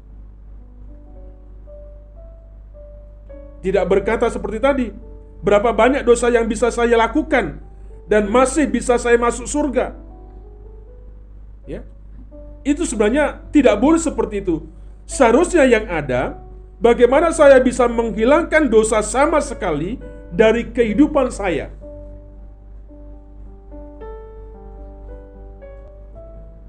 Tidak 3.58 3.84
berkata 3.90 4.30
seperti 4.30 4.58
tadi, 4.62 4.86
berapa 5.42 5.74
banyak 5.74 6.06
dosa 6.06 6.30
yang 6.30 6.46
bisa 6.46 6.70
saya 6.70 6.94
lakukan 6.94 7.58
dan 8.06 8.30
masih 8.30 8.70
bisa 8.70 8.96
saya 8.96 9.18
masuk 9.18 9.46
surga. 9.46 9.94
Ya. 11.68 11.84
Itu 12.64 12.88
sebenarnya 12.88 13.44
tidak 13.52 13.76
boleh 13.78 14.00
seperti 14.00 14.40
itu. 14.40 14.64
Seharusnya 15.08 15.64
yang 15.64 15.88
ada, 15.88 16.36
bagaimana 16.80 17.32
saya 17.32 17.58
bisa 17.60 17.88
menghilangkan 17.88 18.68
dosa 18.68 19.00
sama 19.04 19.40
sekali 19.40 20.00
dari 20.32 20.68
kehidupan 20.68 21.32
saya. 21.32 21.72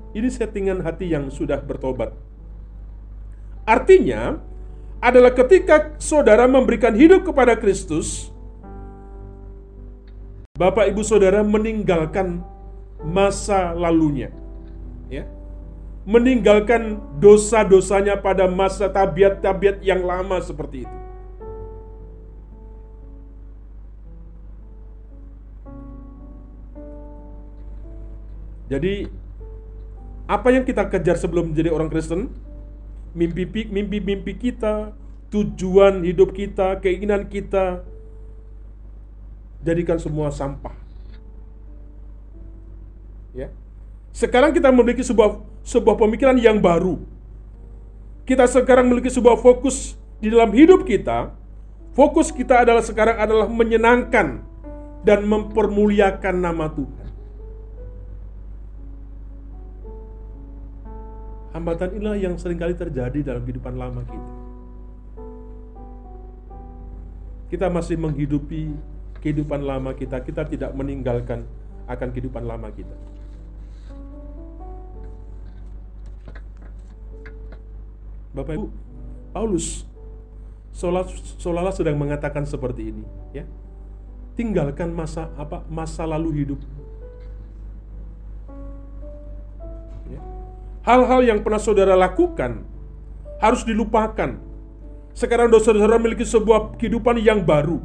Ini 0.09 0.25
settingan 0.25 0.81
hati 0.81 1.13
yang 1.13 1.29
sudah 1.29 1.61
bertobat. 1.61 2.15
Artinya, 3.69 4.41
adalah 4.99 5.31
ketika 5.31 5.95
saudara 5.99 6.43
memberikan 6.45 6.91
hidup 6.91 7.23
kepada 7.31 7.55
Kristus, 7.55 8.31
Bapak 10.59 10.91
Ibu 10.91 10.99
Saudara 11.07 11.39
meninggalkan 11.39 12.43
masa 12.99 13.71
lalunya. 13.71 14.27
Ya. 15.07 15.23
Meninggalkan 16.03 16.99
dosa-dosanya 17.15 18.19
pada 18.19 18.43
masa 18.51 18.91
tabiat-tabiat 18.91 19.79
yang 19.79 20.03
lama 20.03 20.43
seperti 20.43 20.83
itu. 20.83 20.97
Jadi 28.69 29.09
apa 30.29 30.47
yang 30.53 30.61
kita 30.61 30.85
kejar 30.91 31.17
sebelum 31.17 31.55
menjadi 31.55 31.73
orang 31.73 31.89
Kristen? 31.89 32.48
Mimpi 33.17 33.45
mimpi 33.47 33.97
mimpi 33.97 34.33
kita, 34.37 34.93
tujuan 35.33 36.05
hidup 36.05 36.33
kita, 36.33 36.77
keinginan 36.81 37.25
kita 37.25 37.81
jadikan 39.65 39.99
semua 39.99 40.31
sampah. 40.31 40.75
Ya. 43.35 43.53
Sekarang 44.09 44.51
kita 44.51 44.73
memiliki 44.73 45.05
sebuah 45.05 45.41
sebuah 45.61 45.95
pemikiran 45.99 46.35
yang 46.39 46.57
baru. 46.57 46.97
Kita 48.25 48.45
sekarang 48.45 48.89
memiliki 48.89 49.09
sebuah 49.09 49.37
fokus 49.41 49.97
di 50.21 50.29
dalam 50.29 50.53
hidup 50.53 50.85
kita. 50.85 51.33
Fokus 51.97 52.29
kita 52.29 52.61
adalah 52.61 52.85
sekarang 52.85 53.17
adalah 53.17 53.47
menyenangkan 53.49 54.45
dan 55.01 55.19
mempermuliakan 55.25 56.35
nama 56.37 56.69
Tuhan. 56.69 56.98
Hambatan 61.59 61.91
inilah 61.91 62.15
yang 62.15 62.39
sering 62.39 62.55
kali 62.55 62.71
terjadi 62.71 63.19
dalam 63.19 63.43
kehidupan 63.43 63.75
lama 63.75 63.99
kita. 64.07 64.31
Kita 67.51 67.67
masih 67.67 67.99
menghidupi 67.99 68.71
kehidupan 69.19 69.67
lama 69.67 69.91
kita, 69.91 70.23
kita 70.23 70.47
tidak 70.47 70.71
meninggalkan 70.71 71.43
akan 71.83 72.15
kehidupan 72.15 72.47
lama 72.47 72.71
kita. 72.71 72.95
Bapak 78.31 78.55
Ibu, 78.55 78.67
Paulus 79.35 79.83
seolah-olah 80.71 81.75
sedang 81.75 81.99
mengatakan 81.99 82.47
seperti 82.47 82.95
ini, 82.95 83.03
ya. 83.35 83.43
Tinggalkan 84.39 84.95
masa 84.95 85.27
apa 85.35 85.67
masa 85.67 86.07
lalu 86.07 86.47
hidup 86.47 86.63
Hal-hal 90.83 91.21
yang 91.27 91.39
pernah 91.43 91.59
saudara 91.59 91.93
lakukan 91.95 92.63
harus 93.39 93.63
dilupakan. 93.67 94.39
Sekarang 95.11 95.51
saudara 95.59 95.99
memiliki 95.99 96.23
sebuah 96.23 96.79
kehidupan 96.79 97.19
yang 97.19 97.43
baru. 97.43 97.83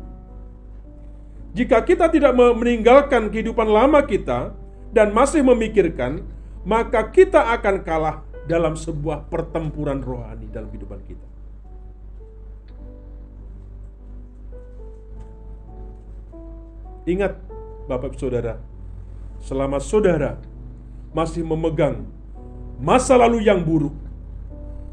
Jika 1.55 1.83
kita 1.87 2.11
tidak 2.11 2.35
meninggalkan 2.35 3.31
kehidupan 3.31 3.71
lama 3.71 4.03
kita 4.03 4.55
dan 4.91 5.15
masih 5.15 5.43
memikirkan, 5.43 6.27
maka 6.67 7.11
kita 7.11 7.55
akan 7.55 7.87
kalah 7.87 8.27
dalam 8.45 8.75
sebuah 8.75 9.31
pertempuran 9.31 10.03
rohani 10.03 10.51
dalam 10.51 10.67
kehidupan 10.71 11.01
kita. 11.07 11.27
Ingat, 17.05 17.37
Bapak 17.85 18.17
Saudara, 18.17 18.57
selama 19.45 19.77
saudara 19.77 20.41
masih 21.13 21.45
memegang 21.45 22.09
masa 22.79 23.19
lalu 23.19 23.47
yang 23.47 23.63
buruk, 23.63 23.95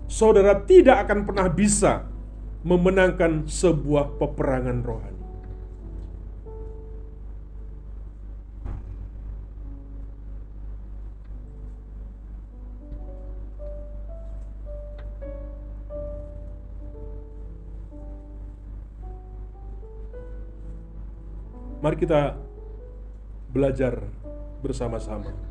saudara 0.05 0.57
tidak 0.61 1.07
akan 1.07 1.25
pernah 1.25 1.47
bisa 1.47 2.05
memenangkan 2.61 3.49
sebuah 3.49 4.21
peperangan 4.21 4.79
rohani. 4.85 5.21
Mari 21.81 21.97
kita 21.97 22.37
belajar 23.49 24.05
bersama-sama. 24.61 25.50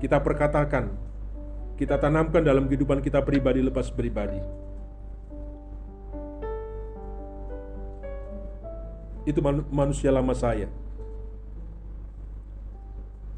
Kita 0.00 0.16
perkatakan, 0.24 0.88
kita 1.76 2.00
tanamkan 2.00 2.40
dalam 2.40 2.64
kehidupan 2.64 3.04
kita 3.04 3.20
pribadi 3.20 3.60
lepas 3.60 3.92
pribadi. 3.92 4.40
Itu 9.28 9.44
manusia 9.68 10.08
lama 10.08 10.32
saya. 10.32 10.66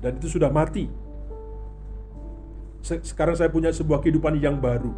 Dan 0.02 0.18
itu 0.18 0.38
sudah 0.38 0.50
mati. 0.50 0.86
Sekarang 2.82 3.38
saya 3.38 3.50
punya 3.50 3.70
sebuah 3.70 4.02
kehidupan 4.02 4.38
yang 4.38 4.58
baru. 4.58 4.90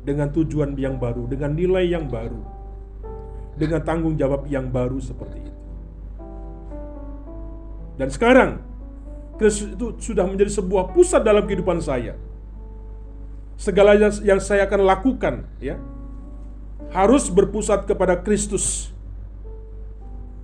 Dengan 0.00 0.32
tujuan 0.32 0.74
yang 0.80 0.96
baru, 0.96 1.26
dengan 1.26 1.54
nilai 1.54 1.86
yang 1.86 2.06
baru. 2.06 2.38
Dengan 3.58 3.82
tanggung 3.82 4.14
jawab 4.18 4.46
yang 4.46 4.70
baru 4.70 4.98
seperti 5.02 5.38
itu. 5.42 5.54
Dan 7.98 8.08
sekarang 8.08 8.69
Kristus 9.40 9.72
itu 9.72 9.86
sudah 9.96 10.28
menjadi 10.28 10.52
sebuah 10.60 10.92
pusat 10.92 11.24
dalam 11.24 11.48
kehidupan 11.48 11.80
saya. 11.80 12.12
Segala 13.56 13.96
yang 13.96 14.40
saya 14.40 14.68
akan 14.68 14.84
lakukan, 14.84 15.48
ya, 15.56 15.80
harus 16.92 17.32
berpusat 17.32 17.88
kepada 17.88 18.20
Kristus, 18.20 18.92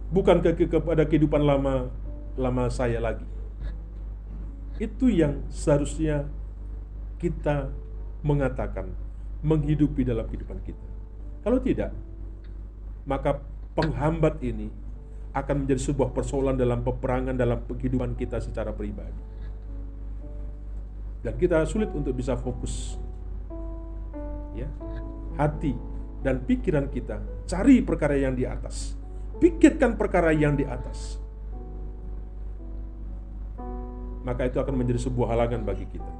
bukan 0.08 0.40
ke, 0.40 0.64
kepada 0.64 1.04
kehidupan 1.04 1.44
lama 1.44 1.92
lama 2.40 2.64
saya 2.72 2.96
lagi. 2.96 3.24
Itu 4.80 5.12
yang 5.12 5.44
seharusnya 5.52 6.24
kita 7.20 7.68
mengatakan, 8.24 8.88
menghidupi 9.44 10.08
dalam 10.08 10.24
kehidupan 10.24 10.60
kita. 10.64 10.88
Kalau 11.44 11.60
tidak, 11.60 11.92
maka 13.04 13.44
penghambat 13.76 14.40
ini 14.40 14.72
akan 15.36 15.68
menjadi 15.68 15.92
sebuah 15.92 16.16
persoalan 16.16 16.56
dalam 16.56 16.80
peperangan 16.80 17.36
dalam 17.36 17.60
kehidupan 17.68 18.16
kita 18.16 18.40
secara 18.40 18.72
pribadi. 18.72 19.20
Dan 21.20 21.36
kita 21.36 21.60
sulit 21.68 21.92
untuk 21.92 22.16
bisa 22.16 22.40
fokus. 22.40 22.96
Ya. 24.56 24.72
Hati 25.36 25.76
dan 26.24 26.40
pikiran 26.40 26.88
kita 26.88 27.20
cari 27.44 27.84
perkara 27.84 28.16
yang 28.16 28.32
di 28.32 28.48
atas. 28.48 28.96
Pikirkan 29.36 30.00
perkara 30.00 30.32
yang 30.32 30.56
di 30.56 30.64
atas. 30.64 31.20
Maka 34.24 34.48
itu 34.48 34.56
akan 34.56 34.72
menjadi 34.72 35.04
sebuah 35.04 35.36
halangan 35.36 35.60
bagi 35.68 35.84
kita. 35.84 36.12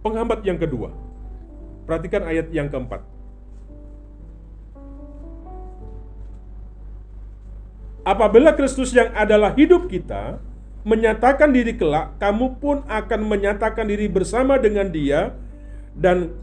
Penghambat 0.00 0.40
yang 0.48 0.56
kedua. 0.56 0.88
Perhatikan 1.84 2.24
ayat 2.24 2.48
yang 2.48 2.72
keempat. 2.72 3.11
Apabila 8.02 8.50
Kristus 8.58 8.90
yang 8.90 9.14
adalah 9.14 9.54
hidup 9.54 9.86
kita 9.86 10.42
menyatakan 10.82 11.54
diri 11.54 11.78
kelak, 11.78 12.18
kamu 12.18 12.58
pun 12.58 12.82
akan 12.90 13.20
menyatakan 13.30 13.86
diri 13.86 14.10
bersama 14.10 14.58
dengan 14.58 14.90
Dia 14.90 15.30
dan 15.94 16.34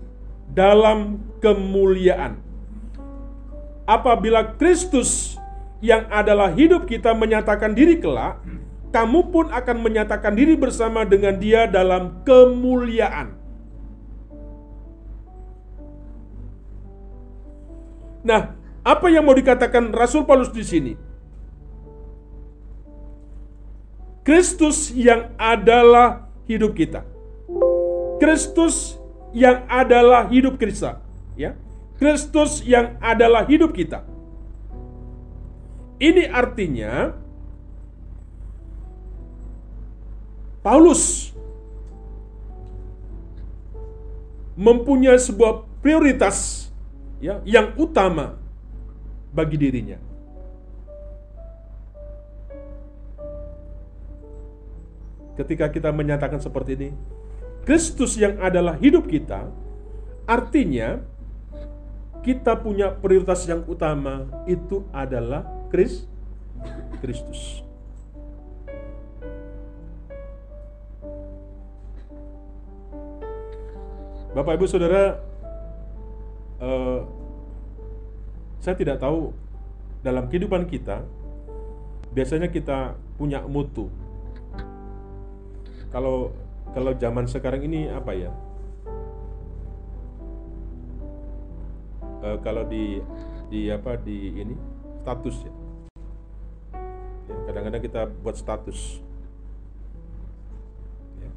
dalam 0.55 1.19
kemuliaan. 1.43 2.39
Apabila 3.83 4.55
Kristus 4.55 5.35
yang 5.83 6.07
adalah 6.07 6.55
hidup 6.55 6.87
kita 6.87 7.11
menyatakan 7.11 7.75
diri 7.75 7.99
kelak, 7.99 8.39
kamu 8.95 9.27
pun 9.27 9.51
akan 9.51 9.77
menyatakan 9.83 10.39
diri 10.39 10.55
bersama 10.55 11.03
dengan 11.03 11.35
Dia 11.35 11.67
dalam 11.67 12.23
kemuliaan. 12.23 13.35
Nah, 18.23 18.55
apa 18.87 19.07
yang 19.11 19.27
mau 19.27 19.35
dikatakan 19.35 19.91
Rasul 19.91 20.23
Paulus 20.23 20.55
di 20.55 20.63
sini? 20.63 21.08
Kristus 24.29 24.93
yang 24.93 25.33
adalah 25.41 26.29
hidup 26.45 26.77
kita. 26.77 27.01
Kristus 28.21 28.93
yang 29.33 29.65
adalah 29.65 30.29
hidup 30.29 30.53
kita, 30.61 31.01
ya. 31.33 31.57
Kristus 31.97 32.61
yang 32.61 32.93
adalah 33.01 33.49
hidup 33.49 33.73
kita. 33.73 34.05
Ini 35.97 36.29
artinya 36.29 37.17
Paulus 40.61 41.33
mempunyai 44.53 45.17
sebuah 45.17 45.65
prioritas 45.81 46.69
ya 47.17 47.41
yang 47.49 47.73
utama 47.81 48.37
bagi 49.33 49.57
dirinya. 49.57 49.97
Ketika 55.39 55.71
kita 55.71 55.95
menyatakan 55.95 56.43
seperti 56.43 56.75
ini, 56.75 56.89
Kristus 57.63 58.19
yang 58.19 58.35
adalah 58.43 58.75
hidup 58.75 59.07
kita, 59.07 59.47
artinya 60.27 60.99
kita 62.19 62.59
punya 62.59 62.91
prioritas 62.91 63.47
yang 63.47 63.63
utama 63.63 64.27
itu 64.43 64.83
adalah 64.91 65.47
Kristus. 65.71 67.63
Bapak 74.35 74.59
Ibu 74.59 74.65
Saudara, 74.67 75.23
uh, 76.61 77.01
saya 78.59 78.75
tidak 78.75 78.99
tahu 78.99 79.31
dalam 80.03 80.27
kehidupan 80.27 80.67
kita 80.67 81.01
biasanya 82.11 82.51
kita 82.51 82.99
punya 83.17 83.41
mutu. 83.47 83.89
Kalau 85.89 86.29
kalau 86.69 86.93
zaman 86.93 87.25
sekarang 87.25 87.65
ini 87.65 87.89
apa 87.89 88.13
ya? 88.13 88.31
Uh, 92.21 92.37
kalau 92.45 92.61
di 92.69 93.01
di 93.49 93.73
apa 93.73 93.97
di 93.97 94.37
ini 94.37 94.53
status 95.01 95.35
ya. 95.41 95.53
ya 97.25 97.37
kadang-kadang 97.49 97.81
kita 97.81 98.01
buat 98.21 98.37
status. 98.37 99.01
Ya. 101.17 101.31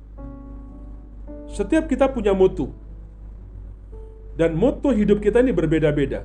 Setiap 1.49 1.89
kita 1.89 2.13
punya 2.13 2.37
mutu. 2.37 2.69
Dan 4.33 4.57
moto 4.57 4.89
hidup 4.93 5.21
kita 5.21 5.45
ini 5.45 5.53
berbeda-beda. 5.53 6.25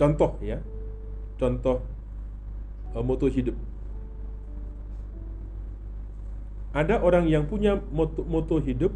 Contoh 0.00 0.40
ya. 0.40 0.60
Contoh 1.36 1.99
moto 2.98 3.30
hidup. 3.30 3.54
Ada 6.70 7.02
orang 7.02 7.26
yang 7.26 7.46
punya 7.46 7.78
moto, 7.90 8.22
moto 8.26 8.58
hidup 8.62 8.94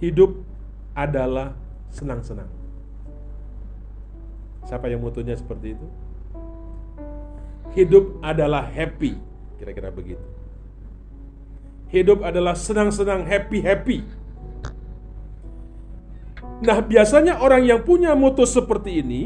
hidup 0.00 0.36
adalah 0.96 1.56
senang-senang. 1.92 2.48
Siapa 4.64 4.88
yang 4.88 5.04
motonya 5.04 5.36
seperti 5.36 5.76
itu? 5.76 5.86
Hidup 7.76 8.20
adalah 8.24 8.64
happy, 8.64 9.18
kira-kira 9.60 9.92
begitu. 9.92 10.24
Hidup 11.92 12.24
adalah 12.24 12.56
senang-senang, 12.56 13.26
happy-happy. 13.28 14.02
Nah, 16.64 16.80
biasanya 16.80 17.42
orang 17.42 17.66
yang 17.66 17.82
punya 17.82 18.16
moto 18.16 18.46
seperti 18.46 19.04
ini, 19.04 19.22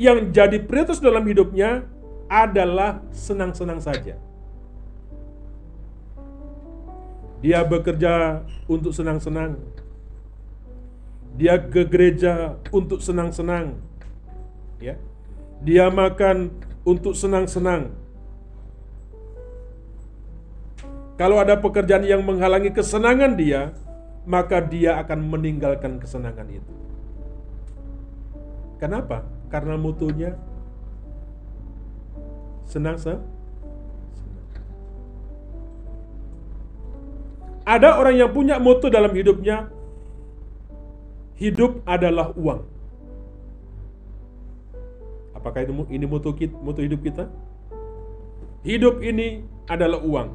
yang 0.00 0.32
jadi 0.32 0.58
prioritas 0.64 0.98
dalam 0.98 1.22
hidupnya 1.28 1.86
adalah 2.28 3.00
senang-senang 3.10 3.80
saja. 3.80 4.20
Dia 7.40 7.64
bekerja 7.64 8.44
untuk 8.68 8.92
senang-senang. 8.92 9.56
Dia 11.38 11.56
ke 11.56 11.88
gereja 11.88 12.58
untuk 12.70 13.00
senang-senang. 13.00 13.78
Ya. 14.78 15.00
Dia 15.64 15.90
makan 15.90 16.52
untuk 16.86 17.16
senang-senang. 17.16 17.90
Kalau 21.18 21.42
ada 21.42 21.58
pekerjaan 21.58 22.06
yang 22.06 22.22
menghalangi 22.22 22.70
kesenangan 22.70 23.34
dia, 23.34 23.74
maka 24.22 24.62
dia 24.62 25.02
akan 25.02 25.26
meninggalkan 25.26 25.98
kesenangan 25.98 26.46
itu. 26.46 26.72
Kenapa? 28.78 29.26
Karena 29.50 29.74
mutunya 29.74 30.38
senang 32.68 33.00
se 33.00 33.16
Ada 37.68 38.00
orang 38.00 38.16
yang 38.16 38.32
punya 38.32 38.56
moto 38.56 38.88
dalam 38.88 39.12
hidupnya, 39.12 39.68
hidup 41.36 41.84
adalah 41.84 42.32
uang. 42.32 42.64
Apakah 45.36 45.68
ini, 45.68 46.00
ini 46.00 46.06
moto, 46.08 46.32
moto 46.64 46.80
hidup 46.80 47.04
kita? 47.04 47.28
Hidup 48.64 49.04
ini 49.04 49.44
adalah 49.68 50.00
uang. 50.00 50.28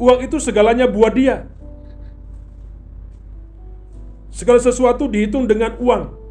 Uang 0.00 0.18
itu 0.24 0.40
segalanya 0.40 0.88
buat 0.88 1.12
dia. 1.12 1.44
Segala 4.32 4.64
sesuatu 4.64 5.12
dihitung 5.12 5.44
dengan 5.44 5.76
uang. 5.76 6.23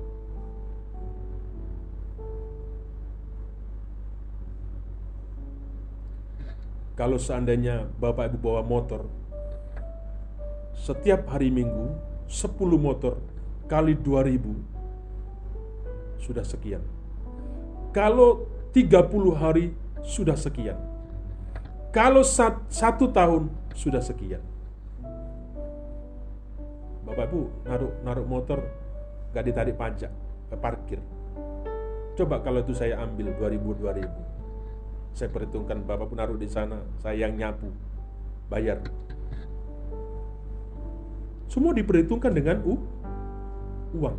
Kalau 6.93 7.17
seandainya 7.17 7.89
Bapak 7.97 8.29
Ibu 8.29 8.37
bawa 8.37 8.61
motor, 8.61 9.09
setiap 10.77 11.25
hari 11.25 11.49
Minggu 11.49 11.89
10 12.29 12.53
motor 12.77 13.17
kali 13.65 13.97
2000 13.97 16.21
sudah 16.21 16.45
sekian. 16.45 16.85
Kalau 17.89 18.45
30 18.77 19.09
hari 19.33 19.73
sudah 20.05 20.37
sekian. 20.37 20.77
Kalau 21.89 22.21
satu 22.69 23.09
tahun 23.09 23.49
sudah 23.73 24.01
sekian. 24.01 24.41
Bapak 27.09 27.25
Ibu 27.33 27.41
naruh 27.65 27.93
naruh 28.05 28.25
motor 28.29 28.61
gak 29.33 29.49
ditarik 29.49 29.81
pajak 29.81 30.13
parkir. 30.61 31.01
Coba 32.13 32.37
kalau 32.45 32.61
itu 32.61 32.77
saya 32.77 33.01
ambil 33.01 33.33
2000 33.33 33.81
2000. 33.81 34.42
Saya 35.13 35.29
perhitungkan 35.29 35.85
Bapak 35.85 36.09
pun 36.09 36.17
naruh 36.17 36.37
di 36.37 36.49
sana, 36.49 36.81
saya 37.01 37.25
yang 37.25 37.37
nyapu, 37.37 37.69
bayar. 38.49 38.81
Semua 41.49 41.73
diperhitungkan 41.77 42.33
dengan 42.33 42.65
u, 42.65 42.81
uang. 43.93 44.17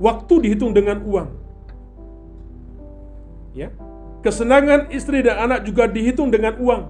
Waktu 0.00 0.34
dihitung 0.48 0.72
dengan 0.72 1.04
uang. 1.04 1.28
Ya, 3.52 3.68
Kesenangan 4.20 4.92
istri 4.92 5.24
dan 5.24 5.48
anak 5.48 5.64
juga 5.64 5.88
dihitung 5.88 6.28
dengan 6.28 6.52
uang. 6.60 6.82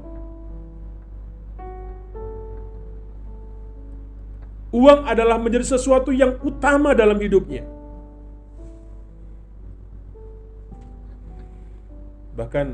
Uang 4.70 5.00
adalah 5.06 5.38
menjadi 5.38 5.78
sesuatu 5.78 6.10
yang 6.10 6.38
utama 6.42 6.90
dalam 6.94 7.18
hidupnya. 7.22 7.62
Bahkan 12.40 12.66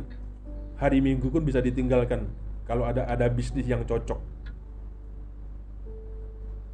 hari 0.79 1.03
Minggu 1.03 1.27
pun 1.27 1.43
bisa 1.43 1.59
ditinggalkan 1.59 2.31
kalau 2.71 2.87
ada 2.87 3.03
ada 3.11 3.27
bisnis 3.27 3.67
yang 3.67 3.83
cocok. 3.83 4.23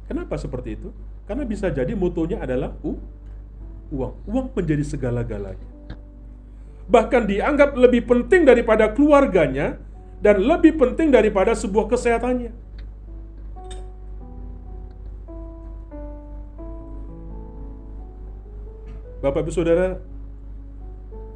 Kenapa 0.05 0.37
seperti 0.37 0.77
itu? 0.77 0.93
Karena 1.25 1.41
bisa 1.47 1.73
jadi 1.73 1.97
motonya 1.97 2.45
adalah 2.45 2.69
uh, 2.85 2.99
uang. 3.89 4.13
Uang 4.29 4.47
menjadi 4.53 4.85
segala-galanya 4.85 5.73
bahkan 6.87 7.23
dianggap 7.23 7.75
lebih 7.79 8.03
penting 8.03 8.43
daripada 8.43 8.91
keluarganya 8.91 9.79
dan 10.19 10.39
lebih 10.43 10.75
penting 10.75 11.11
daripada 11.11 11.55
sebuah 11.55 11.91
kesehatannya. 11.91 12.51
Bapak 19.23 19.39
Ibu 19.47 19.51
Saudara, 19.55 20.03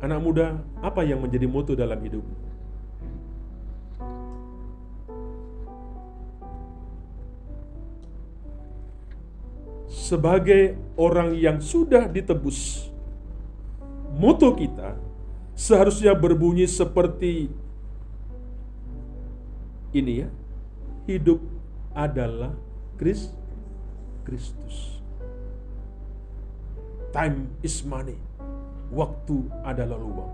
anak 0.04 0.20
muda, 0.22 0.62
apa 0.84 1.02
yang 1.02 1.24
menjadi 1.24 1.48
moto 1.50 1.74
dalam 1.74 1.98
hidup? 2.02 2.26
Sebagai 9.90 10.78
orang 10.96 11.36
yang 11.36 11.60
sudah 11.60 12.08
ditebus, 12.08 12.88
moto 14.16 14.56
kita 14.56 14.96
seharusnya 15.52 16.16
berbunyi 16.16 16.64
seperti 16.64 17.52
ini 19.92 20.24
ya. 20.24 20.30
Hidup 21.08 21.40
adalah 21.92 22.56
Kristus. 22.96 24.56
Time 27.12 27.52
is 27.64 27.84
money. 27.84 28.27
Waktu 28.88 29.38
adalah 29.68 30.00
uang. 30.00 30.34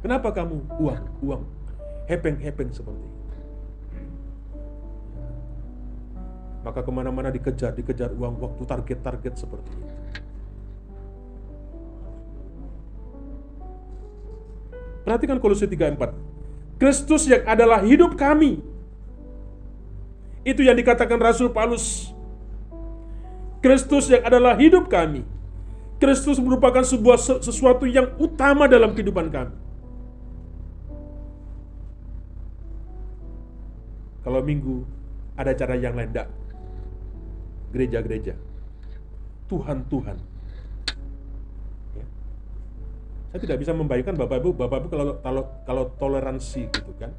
Kenapa 0.00 0.32
kamu 0.32 0.64
uang, 0.80 1.02
uang, 1.20 1.42
hepeng-hepeng 2.08 2.70
seperti 2.72 3.02
ini? 3.02 3.18
Maka 6.60 6.84
ke 6.84 6.90
mana-mana 6.92 7.32
dikejar, 7.32 7.72
dikejar 7.72 8.12
uang, 8.12 8.36
waktu 8.40 8.62
target-target 8.64 9.34
seperti 9.36 9.70
itu. 9.72 9.94
Perhatikan 15.04 15.40
Kolose 15.40 15.66
3:4. 15.66 16.12
Kristus 16.76 17.28
yang 17.28 17.44
adalah 17.48 17.80
hidup 17.84 18.14
kami. 18.16 18.60
Itu 20.44 20.64
yang 20.64 20.76
dikatakan 20.76 21.20
Rasul 21.20 21.52
Paulus. 21.52 22.12
Kristus 23.60 24.08
yang 24.08 24.24
adalah 24.24 24.56
hidup 24.56 24.88
kami. 24.88 25.24
Kristus 26.00 26.40
merupakan 26.40 26.80
sebuah 26.80 27.20
sesuatu 27.44 27.84
yang 27.84 28.16
utama 28.16 28.64
dalam 28.64 28.96
kehidupan 28.96 29.28
kami. 29.28 29.52
Kalau 34.24 34.40
minggu 34.40 34.84
ada 35.36 35.52
cara 35.52 35.76
yang 35.76 35.92
lain, 35.92 36.12
Gereja-gereja. 37.70 38.34
Tuhan-Tuhan 39.46 40.30
saya 43.30 43.46
tidak 43.46 43.62
bisa 43.62 43.70
membayangkan 43.70 44.18
Bapak 44.18 44.42
Ibu, 44.42 44.50
Bapak 44.58 44.76
Ibu 44.82 44.88
kalau 44.90 45.06
kalau 45.22 45.42
kalau 45.62 45.84
toleransi 46.02 46.66
gitu 46.66 46.92
kan. 46.98 47.14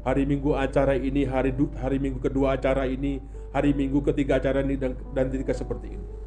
hari 0.00 0.24
Minggu 0.24 0.56
acara 0.56 0.96
ini, 0.96 1.28
hari 1.28 1.52
hari 1.76 2.00
Minggu 2.00 2.24
kedua 2.24 2.56
acara 2.56 2.88
ini, 2.88 3.20
hari 3.52 3.76
Minggu 3.76 4.00
ketiga 4.00 4.40
acara 4.40 4.64
ini 4.64 4.78
dan 4.78 4.96
dan 5.12 5.28
ketika 5.28 5.52
seperti 5.52 5.92
ini. 5.92 6.19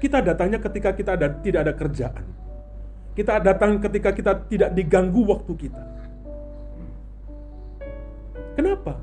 Kita 0.00 0.24
datangnya 0.24 0.56
ketika 0.64 0.96
kita 0.96 1.12
ada 1.12 1.28
tidak 1.44 1.60
ada 1.68 1.74
kerjaan. 1.76 2.24
Kita 3.12 3.36
datang 3.36 3.76
ketika 3.84 4.16
kita 4.16 4.32
tidak 4.48 4.72
diganggu 4.72 5.28
waktu 5.28 5.52
kita. 5.68 5.82
Kenapa? 8.56 8.96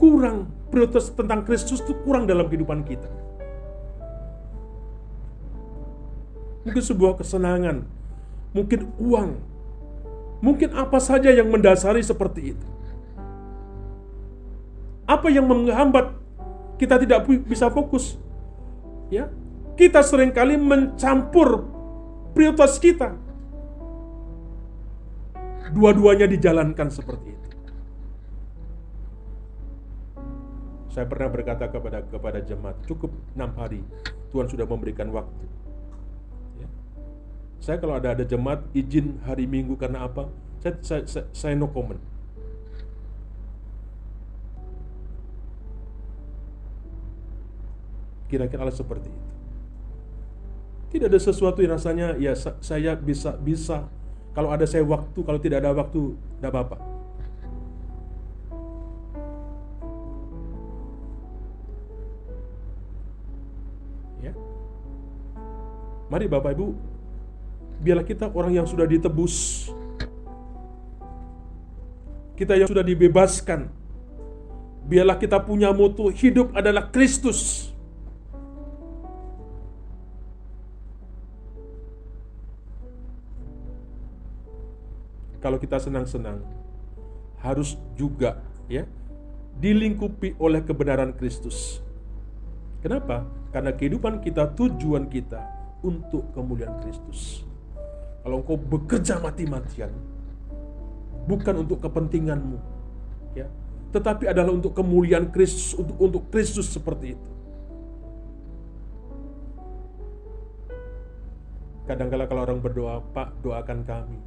Kurang 0.00 0.48
prioritas 0.72 1.12
tentang 1.12 1.44
Kristus 1.44 1.84
itu 1.84 1.92
kurang 2.02 2.24
dalam 2.24 2.48
kehidupan 2.48 2.88
kita. 2.88 3.10
Mungkin 6.64 6.80
sebuah 6.80 7.20
kesenangan, 7.20 7.84
mungkin 8.56 8.88
uang, 8.96 9.30
mungkin 10.40 10.72
apa 10.72 10.96
saja 10.96 11.28
yang 11.28 11.52
mendasari 11.52 12.00
seperti 12.00 12.56
itu. 12.56 12.68
Apa 15.04 15.28
yang 15.28 15.44
menghambat 15.44 16.16
kita 16.80 16.96
tidak 16.96 17.28
bisa 17.44 17.68
fokus? 17.68 18.16
Ya, 19.14 19.30
kita 19.78 20.02
sering 20.02 20.34
kali 20.34 20.58
mencampur 20.58 21.62
prioritas 22.34 22.82
kita. 22.82 23.14
Dua-duanya 25.70 26.26
dijalankan 26.26 26.90
seperti 26.90 27.30
itu. 27.30 27.50
Saya 30.90 31.06
pernah 31.06 31.30
berkata 31.30 31.70
kepada 31.70 32.02
kepada 32.10 32.42
jemaat, 32.42 32.74
cukup 32.90 33.14
enam 33.38 33.54
hari 33.54 33.86
Tuhan 34.34 34.50
sudah 34.50 34.66
memberikan 34.66 35.14
waktu. 35.14 35.46
Ya. 36.58 36.68
Saya 37.62 37.78
kalau 37.78 37.94
ada 37.94 38.18
ada 38.18 38.26
jemaat 38.26 38.66
izin 38.74 39.22
hari 39.22 39.46
Minggu 39.46 39.78
karena 39.78 40.10
apa? 40.10 40.26
Saya 40.58 40.74
saya, 40.82 41.02
saya, 41.06 41.26
saya 41.30 41.54
no 41.54 41.70
comment. 41.70 42.13
Kira-kira 48.34 48.66
seperti 48.74 49.06
itu. 49.06 49.30
Tidak 50.94 51.06
ada 51.10 51.18
sesuatu 51.22 51.58
yang 51.62 51.74
rasanya 51.74 52.18
ya 52.18 52.34
saya 52.38 52.94
bisa 52.98 53.34
bisa 53.38 53.86
kalau 54.34 54.50
ada 54.50 54.66
saya 54.66 54.82
waktu, 54.82 55.18
kalau 55.22 55.38
tidak 55.38 55.62
ada 55.62 55.70
waktu 55.70 56.14
tidak 56.38 56.50
apa-apa. 56.54 56.76
Ya. 64.22 64.34
Mari 66.10 66.26
Bapak 66.30 66.54
Ibu, 66.58 66.74
biarlah 67.82 68.06
kita 68.06 68.30
orang 68.30 68.58
yang 68.58 68.66
sudah 68.66 68.86
ditebus. 68.86 69.66
Kita 72.34 72.54
yang 72.58 72.70
sudah 72.70 72.86
dibebaskan. 72.86 73.70
Biarlah 74.86 75.18
kita 75.18 75.42
punya 75.42 75.74
moto 75.74 76.06
hidup 76.10 76.54
adalah 76.54 76.90
Kristus. 76.90 77.73
Kalau 85.44 85.60
kita 85.60 85.76
senang-senang 85.76 86.40
harus 87.44 87.76
juga 88.00 88.40
ya 88.64 88.88
dilingkupi 89.60 90.40
oleh 90.40 90.64
kebenaran 90.64 91.12
Kristus. 91.12 91.84
Kenapa? 92.80 93.28
Karena 93.52 93.76
kehidupan 93.76 94.24
kita, 94.24 94.56
tujuan 94.56 95.12
kita 95.12 95.44
untuk 95.84 96.32
kemuliaan 96.32 96.80
Kristus. 96.80 97.44
Kalau 98.24 98.40
engkau 98.40 98.56
bekerja 98.56 99.20
mati-matian, 99.20 99.92
bukan 101.28 101.60
untuk 101.60 101.84
kepentinganmu, 101.84 102.56
ya, 103.36 103.44
tetapi 103.92 104.32
adalah 104.32 104.56
untuk 104.56 104.72
kemuliaan 104.72 105.28
Kristus, 105.28 105.76
untuk 105.76 105.96
untuk 106.00 106.22
Kristus 106.32 106.72
seperti 106.72 107.20
itu. 107.20 107.30
Kadang-kala 111.84 112.24
kalau 112.24 112.48
orang 112.48 112.64
berdoa, 112.64 113.04
Pak 113.12 113.44
doakan 113.44 113.84
kami, 113.84 114.18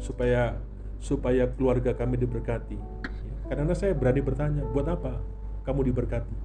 supaya 0.00 0.56
supaya 1.00 1.48
keluarga 1.48 1.92
kami 1.96 2.20
diberkati. 2.20 2.76
Karena 3.48 3.74
saya 3.76 3.96
berani 3.96 4.20
bertanya, 4.24 4.62
buat 4.72 4.86
apa 4.88 5.20
kamu 5.68 5.92
diberkati? 5.92 6.36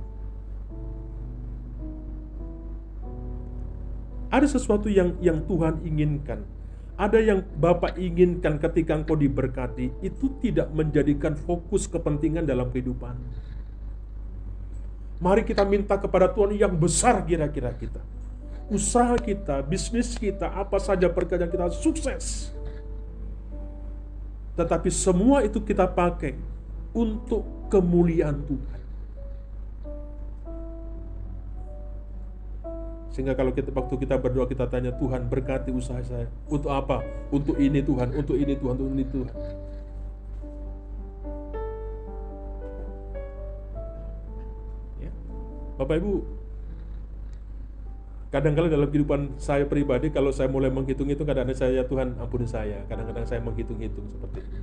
Ada 4.31 4.47
sesuatu 4.51 4.91
yang 4.91 5.15
yang 5.23 5.43
Tuhan 5.47 5.79
inginkan. 5.85 6.43
Ada 6.95 7.19
yang 7.19 7.43
Bapak 7.59 7.99
inginkan 7.99 8.55
ketika 8.55 8.95
engkau 8.95 9.19
diberkati, 9.19 9.91
itu 9.99 10.31
tidak 10.39 10.71
menjadikan 10.71 11.35
fokus 11.35 11.91
kepentingan 11.91 12.47
dalam 12.47 12.71
kehidupan. 12.71 13.19
Mari 15.19 15.43
kita 15.43 15.67
minta 15.67 15.99
kepada 15.99 16.31
Tuhan 16.31 16.55
yang 16.55 16.71
besar 16.75 17.23
kira-kira 17.27 17.75
kita. 17.75 17.99
Usaha 18.71 19.15
kita, 19.19 19.59
bisnis 19.67 20.15
kita, 20.15 20.51
apa 20.55 20.79
saja 20.79 21.11
pekerjaan 21.11 21.51
kita 21.51 21.67
sukses 21.75 22.55
tetapi 24.55 24.87
semua 24.87 25.43
itu 25.43 25.59
kita 25.59 25.83
pakai 25.83 26.35
untuk 26.95 27.43
kemuliaan 27.67 28.39
Tuhan. 28.47 28.79
Sehingga 33.15 33.31
kalau 33.31 33.55
kita 33.55 33.71
waktu 33.71 33.95
kita 33.95 34.19
berdoa 34.19 34.43
kita 34.43 34.67
tanya 34.67 34.91
Tuhan 34.95 35.31
berkati 35.31 35.71
usaha 35.71 36.03
saya. 36.03 36.27
Untuk 36.51 36.67
apa? 36.67 36.99
Untuk 37.31 37.55
ini 37.55 37.79
Tuhan, 37.79 38.11
untuk 38.11 38.35
ini 38.35 38.59
Tuhan, 38.59 38.75
untuk 38.75 38.91
ini 38.91 39.05
Tuhan. 39.07 39.35
Ya. 44.99 45.11
Bapak 45.79 45.95
Ibu, 46.03 46.13
Kadang-kadang 48.35 48.67
dalam 48.67 48.91
kehidupan 48.91 49.39
saya 49.39 49.63
pribadi 49.63 50.11
kalau 50.11 50.27
saya 50.27 50.51
mulai 50.51 50.67
menghitung-hitung 50.67 51.23
kadang-kadang 51.23 51.55
saya 51.55 51.87
Tuhan 51.87 52.19
ampuni 52.19 52.43
saya. 52.43 52.83
Kadang-kadang 52.91 53.23
saya 53.23 53.39
menghitung-hitung 53.39 54.11
seperti 54.11 54.43
itu. 54.43 54.59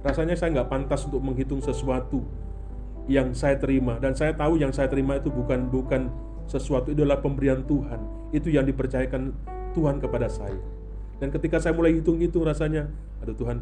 Rasanya 0.00 0.32
saya 0.40 0.56
nggak 0.56 0.72
pantas 0.72 1.04
untuk 1.04 1.20
menghitung 1.20 1.60
sesuatu 1.60 2.24
yang 3.12 3.36
saya 3.36 3.60
terima 3.60 4.00
dan 4.00 4.16
saya 4.16 4.32
tahu 4.32 4.56
yang 4.56 4.72
saya 4.72 4.88
terima 4.88 5.20
itu 5.20 5.28
bukan 5.28 5.68
bukan 5.68 6.08
sesuatu 6.48 6.88
itu 6.96 7.04
adalah 7.04 7.20
pemberian 7.20 7.60
Tuhan. 7.68 8.00
Itu 8.32 8.48
yang 8.48 8.64
dipercayakan 8.64 9.36
Tuhan 9.76 10.00
kepada 10.00 10.32
saya. 10.32 10.56
Dan 11.20 11.28
ketika 11.28 11.60
saya 11.60 11.76
mulai 11.76 11.92
hitung-hitung 11.92 12.48
rasanya, 12.48 12.88
aduh 13.20 13.36
Tuhan, 13.36 13.60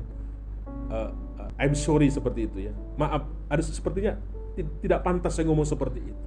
uh, 0.86 1.10
uh, 1.34 1.50
I'm 1.58 1.74
sorry 1.74 2.14
seperti 2.14 2.46
itu 2.46 2.70
ya. 2.70 2.72
Maaf, 2.94 3.26
ada 3.50 3.58
sepertinya 3.58 4.14
tidak 4.54 5.02
pantas 5.02 5.34
saya 5.34 5.50
ngomong 5.50 5.66
seperti 5.66 5.98
itu. 5.98 6.22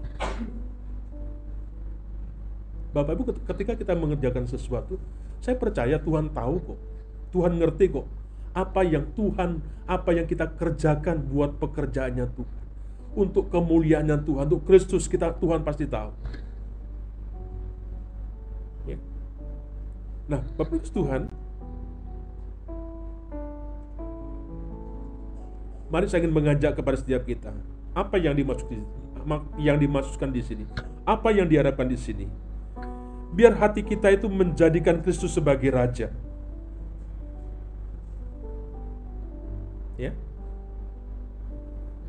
Bapak 2.94 3.18
Ibu 3.18 3.24
ketika 3.50 3.74
kita 3.74 3.94
mengerjakan 3.98 4.46
sesuatu, 4.46 5.02
saya 5.42 5.58
percaya 5.58 5.98
Tuhan 5.98 6.30
tahu 6.30 6.56
kok. 6.62 6.80
Tuhan 7.34 7.58
ngerti 7.58 7.90
kok 7.90 8.06
apa 8.54 8.86
yang 8.86 9.10
Tuhan, 9.18 9.66
apa 9.90 10.14
yang 10.14 10.30
kita 10.30 10.46
kerjakan 10.54 11.26
buat 11.26 11.58
pekerjaannya 11.58 12.30
Tuhan. 12.38 12.62
Untuk 13.14 13.50
kemuliaannya 13.50 14.26
Tuhan, 14.26 14.46
untuk 14.50 14.66
Kristus 14.66 15.10
kita 15.10 15.34
Tuhan 15.38 15.66
pasti 15.66 15.90
tahu. 15.90 16.10
Ya. 18.90 18.98
Nah, 20.30 20.42
Bapak 20.58 20.82
Ibu 20.82 20.90
Tuhan, 20.90 21.22
mari 25.90 26.06
saya 26.10 26.26
ingin 26.26 26.34
mengajak 26.34 26.78
kepada 26.78 26.98
setiap 26.98 27.26
kita, 27.26 27.54
apa 27.94 28.18
yang 28.18 28.34
dimaksud 28.34 28.70
yang 29.62 29.78
dimaksudkan 29.78 30.30
di 30.34 30.42
sini? 30.42 30.66
Apa 31.06 31.30
yang 31.34 31.46
diharapkan 31.50 31.86
di 31.86 31.98
sini? 31.98 32.26
Biar 33.34 33.58
hati 33.58 33.82
kita 33.82 34.14
itu 34.14 34.30
menjadikan 34.30 35.02
Kristus 35.02 35.34
sebagai 35.34 35.74
raja. 35.74 36.14
Ya. 39.98 40.14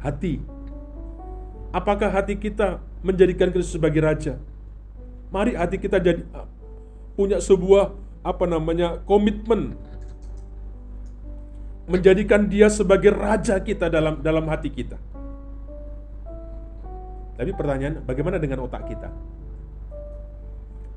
Hati. 0.04 0.44
Apakah 1.72 2.12
hati 2.12 2.36
kita 2.36 2.78
menjadikan 3.00 3.50
Kristus 3.50 3.80
sebagai 3.80 4.04
raja? 4.04 4.36
Mari 5.32 5.56
hati 5.56 5.80
kita 5.80 5.98
jadi 5.98 6.22
punya 7.18 7.40
sebuah 7.40 7.96
apa 8.22 8.44
namanya 8.46 9.02
komitmen 9.08 9.74
menjadikan 11.84 12.48
dia 12.48 12.72
sebagai 12.72 13.12
raja 13.12 13.60
kita 13.60 13.92
dalam 13.92 14.20
dalam 14.24 14.44
hati 14.48 14.70
kita. 14.72 14.96
Tapi 17.34 17.50
pertanyaan, 17.50 17.98
bagaimana 18.06 18.38
dengan 18.38 18.62
otak 18.62 18.86
kita? 18.86 19.10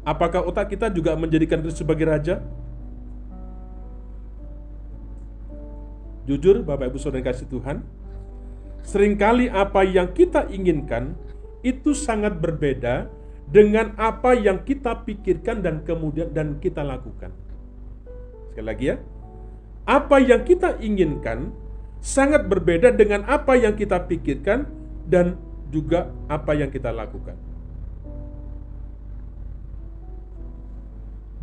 Apakah 0.08 0.48
otak 0.48 0.72
kita 0.72 0.88
juga 0.88 1.20
menjadikan 1.20 1.60
Kristus 1.60 1.84
sebagai 1.84 2.08
raja? 2.08 2.40
Jujur, 6.24 6.64
Bapak 6.64 6.96
Ibu 6.96 7.00
Saudara 7.00 7.28
kasih 7.28 7.48
Tuhan, 7.52 7.84
sering 8.88 9.20
kali 9.20 9.52
apa 9.52 9.84
yang 9.84 10.16
kita 10.16 10.48
inginkan 10.48 11.12
itu 11.60 11.92
sangat 11.92 12.40
berbeda 12.40 13.12
dengan 13.52 13.92
apa 14.00 14.32
yang 14.32 14.64
kita 14.64 15.04
pikirkan 15.04 15.60
dan 15.60 15.84
kemudian 15.84 16.32
dan 16.32 16.56
kita 16.64 16.88
lakukan. 16.88 17.36
Sekali 18.52 18.64
lagi 18.64 18.86
ya, 18.92 18.96
apa 19.88 20.24
yang 20.24 20.48
kita 20.48 20.80
inginkan 20.84 21.52
sangat 22.00 22.48
berbeda 22.48 22.96
dengan 22.96 23.28
apa 23.28 23.60
yang 23.60 23.76
kita 23.76 24.08
pikirkan 24.08 24.68
dan 25.04 25.36
juga 25.68 26.12
apa 26.32 26.56
yang 26.56 26.72
kita 26.72 26.96
lakukan. 26.96 27.47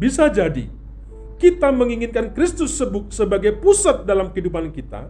Bisa 0.04 0.28
jadi 0.28 0.68
kita 1.40 1.72
menginginkan 1.72 2.36
Kristus 2.36 2.76
sebagai 3.08 3.56
pusat 3.56 4.04
dalam 4.04 4.36
kehidupan 4.36 4.68
kita, 4.68 5.08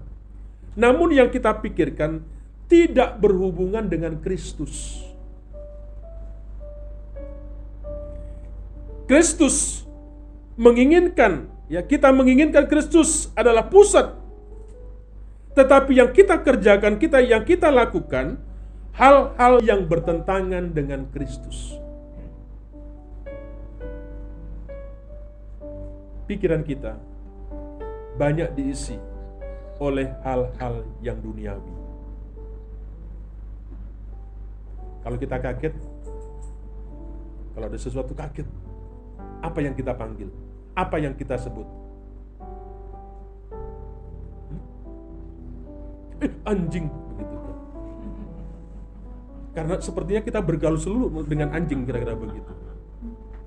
namun 0.79 1.11
yang 1.11 1.35
kita 1.35 1.51
pikirkan 1.59 2.23
tidak 2.71 3.19
berhubungan 3.19 3.91
dengan 3.91 4.23
Kristus. 4.23 5.03
Kristus 9.11 9.83
menginginkan 10.55 11.51
ya 11.67 11.83
kita 11.83 12.15
menginginkan 12.15 12.71
Kristus 12.71 13.35
adalah 13.35 13.67
pusat 13.67 14.15
tetapi 15.59 15.99
yang 15.99 16.15
kita 16.15 16.39
kerjakan 16.39 17.03
kita 17.03 17.19
yang 17.19 17.43
kita 17.43 17.69
lakukan 17.69 18.39
hal-hal 18.95 19.59
yang 19.61 19.85
bertentangan 19.85 20.73
dengan 20.73 21.05
Kristus 21.13 21.84
pikiran 26.25 26.63
kita 26.65 26.97
banyak 28.15 28.53
diisi 28.55 28.97
oleh 29.83 30.11
hal-hal 30.23 30.87
yang 31.03 31.19
duniawi 31.19 31.75
kalau 35.03 35.17
kita 35.19 35.37
kaget 35.37 35.75
kalau 37.55 37.67
ada 37.71 37.79
sesuatu 37.79 38.15
kaget 38.15 38.47
apa 39.45 39.61
yang 39.61 39.77
kita 39.77 39.93
panggil? 39.93 40.33
Apa 40.73 40.97
yang 40.97 41.13
kita 41.13 41.37
sebut? 41.37 41.69
Hmm? 44.49 44.61
Eh, 46.25 46.33
anjing 46.49 46.89
begitu. 46.89 47.37
Karena 49.55 49.75
sepertinya 49.79 50.23
kita 50.25 50.41
bergaul 50.41 50.81
seluruh 50.81 51.29
dengan 51.29 51.53
anjing 51.53 51.85
kira-kira 51.85 52.17
begitu. 52.17 52.53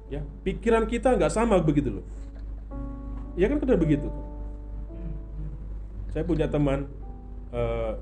Ya, 0.08 0.24
pikiran 0.46 0.88
kita 0.88 1.20
nggak 1.20 1.34
sama 1.34 1.60
begitu 1.60 2.00
loh. 2.00 2.06
Ya 3.38 3.46
kan 3.46 3.62
kira 3.62 3.78
begitu. 3.78 4.10
Saya 6.10 6.26
punya 6.26 6.50
teman 6.50 6.90
uh, 7.54 8.02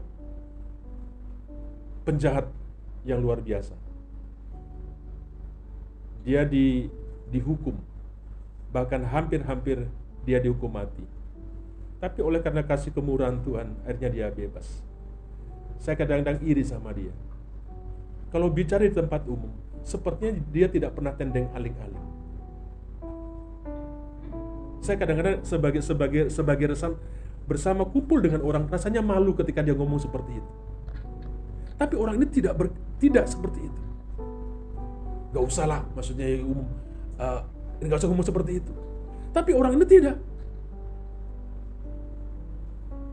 penjahat 2.07 2.47
yang 3.03 3.19
luar 3.19 3.43
biasa. 3.43 3.75
Dia 6.23 6.47
di 6.47 6.87
dihukum. 7.35 7.75
Bahkan 8.71 9.03
hampir-hampir 9.11 9.83
dia 10.23 10.39
dihukum 10.39 10.71
mati. 10.71 11.03
Tapi 11.99 12.23
oleh 12.23 12.39
karena 12.39 12.63
kasih 12.63 12.95
kemurahan 12.95 13.35
Tuhan, 13.43 13.75
akhirnya 13.83 14.09
dia 14.09 14.27
bebas. 14.31 14.79
Saya 15.83 15.99
kadang-kadang 15.99 16.39
iri 16.47 16.63
sama 16.63 16.95
dia. 16.95 17.11
Kalau 18.31 18.47
bicara 18.47 18.87
di 18.87 18.95
tempat 18.95 19.27
umum, 19.27 19.51
sepertinya 19.83 20.39
dia 20.49 20.71
tidak 20.71 20.95
pernah 20.95 21.11
tendeng 21.11 21.51
aling-aling. 21.51 22.14
Saya 24.85 25.01
kadang-kadang 25.01 25.41
sebagai 25.41 25.81
sebagai 25.81 26.29
sebagai 26.29 26.77
resan 26.77 26.93
bersama 27.49 27.89
kumpul 27.89 28.21
dengan 28.21 28.45
orang 28.45 28.69
rasanya 28.69 29.01
malu 29.01 29.33
ketika 29.33 29.65
dia 29.65 29.73
ngomong 29.73 29.97
seperti 29.97 30.37
itu. 30.37 30.51
Tapi 31.73 31.97
orang 31.97 32.21
ini 32.21 32.29
tidak 32.29 32.53
ber, 32.53 32.69
tidak 33.01 33.25
seperti 33.25 33.65
itu. 33.65 33.81
Gak 35.33 35.41
usah 35.41 35.65
lah, 35.65 35.81
maksudnya 35.97 36.37
umum 36.45 36.69
uh, 37.17 37.41
gak 37.81 37.97
usah 37.97 38.09
ngomong 38.13 38.29
seperti 38.29 38.61
itu. 38.61 38.73
Tapi 39.33 39.51
orang 39.57 39.73
ini 39.73 39.85
tidak. 39.89 40.21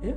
Ya. 0.04 0.16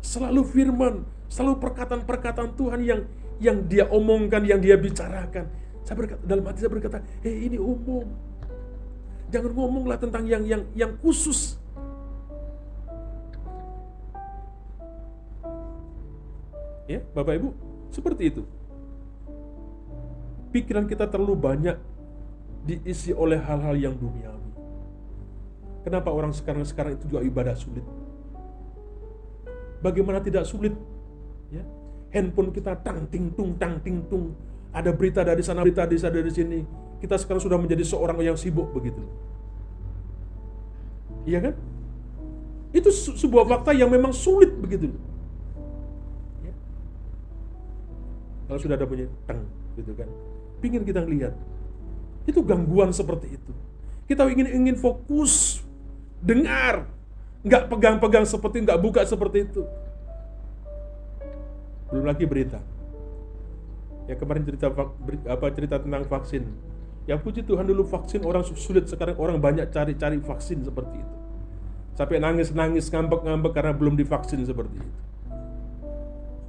Selalu 0.00 0.42
firman, 0.48 1.04
selalu 1.28 1.60
perkataan-perkataan 1.60 2.56
Tuhan 2.56 2.80
yang 2.82 3.00
yang 3.36 3.68
dia 3.68 3.84
omongkan, 3.92 4.48
yang 4.48 4.64
dia 4.64 4.80
bicarakan. 4.80 5.44
Saya 5.84 5.96
berkata, 6.00 6.22
dalam 6.24 6.44
hati 6.48 6.58
saya 6.64 6.72
berkata, 6.72 6.98
"Hei, 7.20 7.52
ini 7.52 7.60
umum. 7.60 8.08
Jangan 9.34 9.50
ngomonglah 9.50 9.98
tentang 9.98 10.30
yang 10.30 10.46
yang 10.46 10.62
yang 10.78 10.94
khusus." 11.02 11.58
Ya, 16.86 17.02
Bapak 17.10 17.42
Ibu, 17.42 17.50
seperti 17.90 18.30
itu 18.30 18.46
pikiran 20.54 20.86
kita 20.86 21.10
terlalu 21.10 21.34
banyak 21.34 21.74
diisi 22.62 23.10
oleh 23.10 23.42
hal-hal 23.42 23.74
yang 23.74 23.98
duniawi. 23.98 24.50
Kenapa 25.82 26.14
orang 26.14 26.30
sekarang-sekarang 26.30 26.94
itu 26.94 27.10
juga 27.10 27.26
ibadah 27.26 27.58
sulit? 27.58 27.82
Bagaimana 29.82 30.22
tidak 30.22 30.46
sulit? 30.46 30.72
Ya, 31.50 31.60
handphone 32.14 32.54
kita 32.54 32.78
tang 32.80 33.04
ting 33.10 33.34
tung 33.34 33.58
tang 33.58 33.82
ting 33.82 34.00
tung. 34.06 34.32
Ada 34.74 34.90
berita 34.90 35.22
dari 35.22 35.40
sana, 35.46 35.62
berita 35.62 35.86
dari 35.86 36.00
sana 36.02 36.18
dari 36.18 36.32
sini. 36.34 36.60
Kita 36.98 37.14
sekarang 37.14 37.40
sudah 37.40 37.56
menjadi 37.56 37.86
seorang 37.86 38.18
yang 38.20 38.34
sibuk 38.34 38.74
begitu. 38.74 39.00
Iya 41.24 41.50
kan? 41.50 41.54
Itu 42.74 42.90
sebuah 42.90 43.46
fakta 43.46 43.70
yang 43.70 43.88
memang 43.88 44.10
sulit 44.10 44.50
begitu. 44.50 44.90
Ya. 46.42 46.52
Kalau 48.50 48.58
sudah 48.58 48.74
ada 48.74 48.84
bunyi 48.84 49.06
tang 49.24 49.46
gitu 49.78 49.94
kan 49.94 50.10
pingin 50.64 50.80
kita 50.88 51.04
lihat. 51.04 51.36
Itu 52.24 52.40
gangguan 52.40 52.88
seperti 52.96 53.36
itu. 53.36 53.52
Kita 54.08 54.24
ingin 54.32 54.48
ingin 54.48 54.76
fokus, 54.80 55.60
dengar, 56.24 56.88
nggak 57.44 57.68
pegang-pegang 57.68 58.24
seperti 58.24 58.64
nggak 58.64 58.80
buka 58.80 59.04
seperti 59.04 59.44
itu. 59.44 59.68
Belum 61.92 62.08
lagi 62.08 62.24
berita. 62.24 62.64
Ya 64.04 64.14
kemarin 64.20 64.44
cerita 64.44 64.68
apa 64.68 65.46
cerita 65.52 65.80
tentang 65.80 66.04
vaksin. 66.04 66.44
Ya 67.04 67.20
puji 67.20 67.44
Tuhan 67.44 67.68
dulu 67.68 67.84
vaksin 67.84 68.24
orang 68.24 68.44
sulit 68.44 68.88
sekarang 68.88 69.16
orang 69.20 69.36
banyak 69.40 69.68
cari-cari 69.72 70.20
vaksin 70.20 70.64
seperti 70.64 71.00
itu. 71.00 71.16
Sampai 71.94 72.18
nangis-nangis 72.18 72.90
ngambek-ngambek 72.90 73.52
karena 73.54 73.72
belum 73.72 73.94
divaksin 73.94 74.42
seperti 74.44 74.80
itu. 74.82 74.92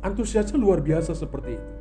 Antusiasnya 0.04 0.58
luar 0.60 0.82
biasa 0.82 1.14
seperti 1.14 1.60
itu. 1.60 1.72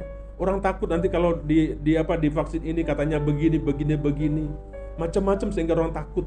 Ya, 0.00 0.04
Orang 0.34 0.58
takut 0.58 0.90
nanti 0.90 1.06
kalau 1.06 1.38
di, 1.38 1.78
di 1.78 1.94
apa 1.94 2.18
di 2.18 2.26
vaksin 2.26 2.66
ini 2.66 2.82
katanya 2.82 3.22
begini 3.22 3.54
begini 3.54 3.94
begini 3.94 4.44
macam-macam 4.98 5.54
sehingga 5.54 5.78
orang 5.78 5.94
takut. 5.94 6.26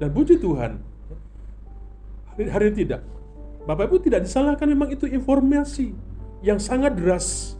Dan 0.00 0.12
puji 0.12 0.40
Tuhan, 0.40 0.80
hari, 2.32 2.44
hari 2.48 2.68
tidak. 2.72 3.04
Bapak 3.68 3.92
Ibu 3.92 3.96
tidak 3.98 4.24
disalahkan 4.24 4.68
memang 4.68 4.88
itu 4.92 5.04
informasi 5.04 5.92
yang 6.40 6.60
sangat 6.60 6.96
deras. 6.96 7.56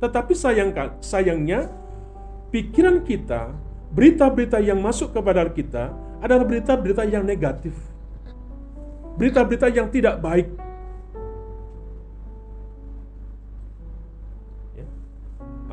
Tetapi 0.00 0.32
sayang, 0.36 0.72
sayangnya 1.00 1.72
pikiran 2.52 3.00
kita, 3.04 3.52
berita-berita 3.94 4.60
yang 4.60 4.80
masuk 4.80 5.14
kepada 5.16 5.48
kita 5.48 5.92
adalah 6.20 6.44
berita-berita 6.44 7.04
yang 7.08 7.24
negatif. 7.24 7.72
Berita-berita 9.14 9.70
yang 9.70 9.88
tidak 9.88 10.18
baik, 10.18 10.50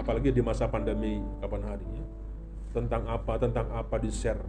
apalagi 0.02 0.34
di 0.34 0.42
masa 0.42 0.66
pandemi 0.66 1.22
kapan 1.40 1.62
harinya 1.70 2.06
tentang 2.74 3.06
apa 3.06 3.34
tentang 3.38 3.68
apa 3.70 3.96
di 4.02 4.10
share 4.10 4.42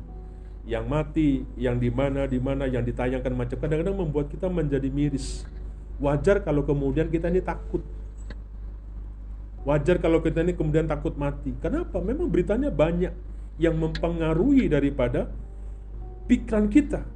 yang 0.65 0.89
mati 0.89 1.45
yang 1.61 1.77
di 1.77 1.93
mana 1.93 2.25
di 2.25 2.41
mana 2.41 2.65
yang 2.65 2.81
ditayangkan 2.81 3.31
macam 3.31 3.61
kadang-kadang 3.61 3.95
membuat 3.95 4.33
kita 4.33 4.49
menjadi 4.49 4.89
miris 4.89 5.45
wajar 6.03 6.43
kalau 6.43 6.67
kemudian 6.67 7.07
kita 7.07 7.31
ini 7.31 7.39
takut. 7.39 7.81
Wajar 9.63 10.03
kalau 10.03 10.19
kita 10.19 10.43
ini 10.43 10.59
kemudian 10.59 10.91
takut 10.91 11.15
mati. 11.15 11.55
Kenapa? 11.63 12.03
Memang 12.03 12.27
beritanya 12.27 12.75
banyak 12.75 13.15
yang 13.63 13.79
mempengaruhi 13.79 14.67
daripada 14.67 15.31
pikiran 16.27 16.67
kita. 16.67 17.07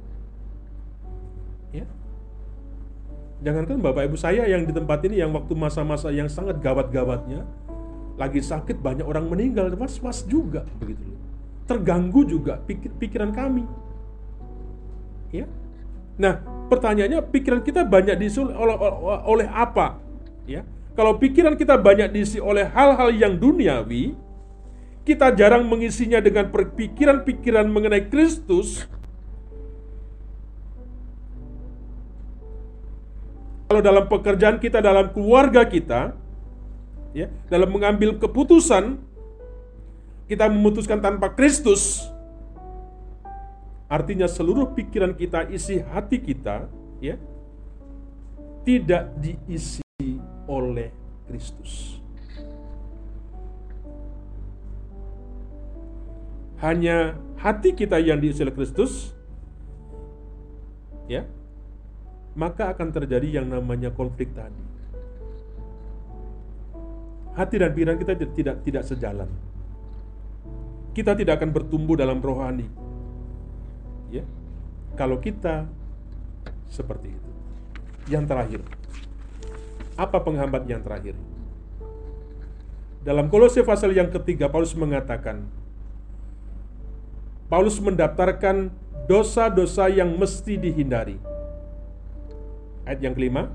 Ya. 1.75 1.83
Jangankan 3.43 3.83
bapak 3.83 4.07
ibu 4.07 4.15
saya 4.15 4.47
yang 4.47 4.63
di 4.63 4.71
tempat 4.71 5.03
ini 5.03 5.19
yang 5.19 5.35
waktu 5.35 5.51
masa-masa 5.51 6.07
yang 6.15 6.31
sangat 6.31 6.63
gawat-gawatnya 6.63 7.43
lagi 8.17 8.41
sakit 8.41 8.81
banyak 8.81 9.05
orang 9.05 9.29
meninggal 9.29 9.69
was-was 9.77 10.25
juga 10.25 10.65
begitu 10.81 11.05
terganggu 11.67 12.23
juga 12.23 12.57
pikir, 12.63 12.89
pikiran 12.97 13.29
kami. 13.35 13.67
Ya 15.29 15.45
nah 16.17 16.41
pertanyaannya 16.67 17.21
pikiran 17.29 17.61
kita 17.63 17.85
banyak 17.85 18.17
diisi 18.19 18.41
oleh, 18.41 18.57
oleh, 18.57 19.21
oleh 19.25 19.47
apa? 19.47 20.01
Ya 20.49 20.65
kalau 20.97 21.21
pikiran 21.21 21.53
kita 21.53 21.77
banyak 21.77 22.09
diisi 22.09 22.41
oleh 22.41 22.65
hal-hal 22.65 23.13
yang 23.13 23.37
duniawi 23.37 24.17
kita 25.07 25.31
jarang 25.31 25.63
mengisinya 25.63 26.19
dengan 26.19 26.51
pikiran-pikiran 26.51 27.63
mengenai 27.71 28.11
Kristus. 28.11 28.83
Kalau 33.71 33.79
dalam 33.79 34.11
pekerjaan 34.11 34.59
kita 34.59 34.83
dalam 34.83 35.15
keluarga 35.15 35.63
kita 35.63 36.11
ya 37.15 37.31
dalam 37.47 37.71
mengambil 37.71 38.15
keputusan 38.19 38.99
kita 40.27 40.47
memutuskan 40.51 40.99
tanpa 40.99 41.31
Kristus 41.35 42.07
Artinya 43.87 44.27
seluruh 44.27 44.75
pikiran 44.75 45.15
kita, 45.15 45.47
isi 45.47 45.79
hati 45.79 46.19
kita, 46.19 46.67
ya, 46.99 47.15
tidak 48.67 49.15
diisi 49.23 49.79
oleh 50.43 50.91
Kristus. 51.23 52.03
Hanya 56.59 57.15
hati 57.39 57.71
kita 57.71 57.95
yang 58.03 58.19
diisi 58.19 58.43
oleh 58.43 58.51
Kristus, 58.51 59.15
ya, 61.07 61.23
maka 62.35 62.75
akan 62.75 62.91
terjadi 62.91 63.39
yang 63.39 63.47
namanya 63.47 63.87
konflik 63.95 64.35
tadi. 64.35 64.67
Hati 67.39 67.55
dan 67.55 67.71
pikiran 67.71 67.95
kita 67.95 68.13
tidak 68.35 68.55
tidak 68.67 68.83
sejalan. 68.83 69.31
Kita 70.91 71.15
tidak 71.15 71.39
akan 71.39 71.55
bertumbuh 71.55 71.95
dalam 71.95 72.19
rohani. 72.19 72.86
Ya. 74.09 74.23
Kalau 74.95 75.19
kita 75.19 75.67
seperti 76.71 77.11
itu. 77.11 77.31
Yang 78.07 78.23
terakhir. 78.31 78.61
Apa 79.97 80.21
penghambat 80.21 80.63
yang 80.69 80.79
terakhir? 80.85 81.17
Dalam 83.03 83.31
Kolose 83.31 83.63
pasal 83.63 83.95
yang 83.95 84.11
ketiga 84.11 84.51
Paulus 84.51 84.75
mengatakan 84.75 85.47
Paulus 87.47 87.79
mendaftarkan 87.79 88.67
dosa-dosa 89.07 89.87
yang 89.87 90.11
mesti 90.19 90.59
dihindari. 90.59 91.15
Ayat 92.83 92.99
yang 92.99 93.15
kelima, 93.15 93.47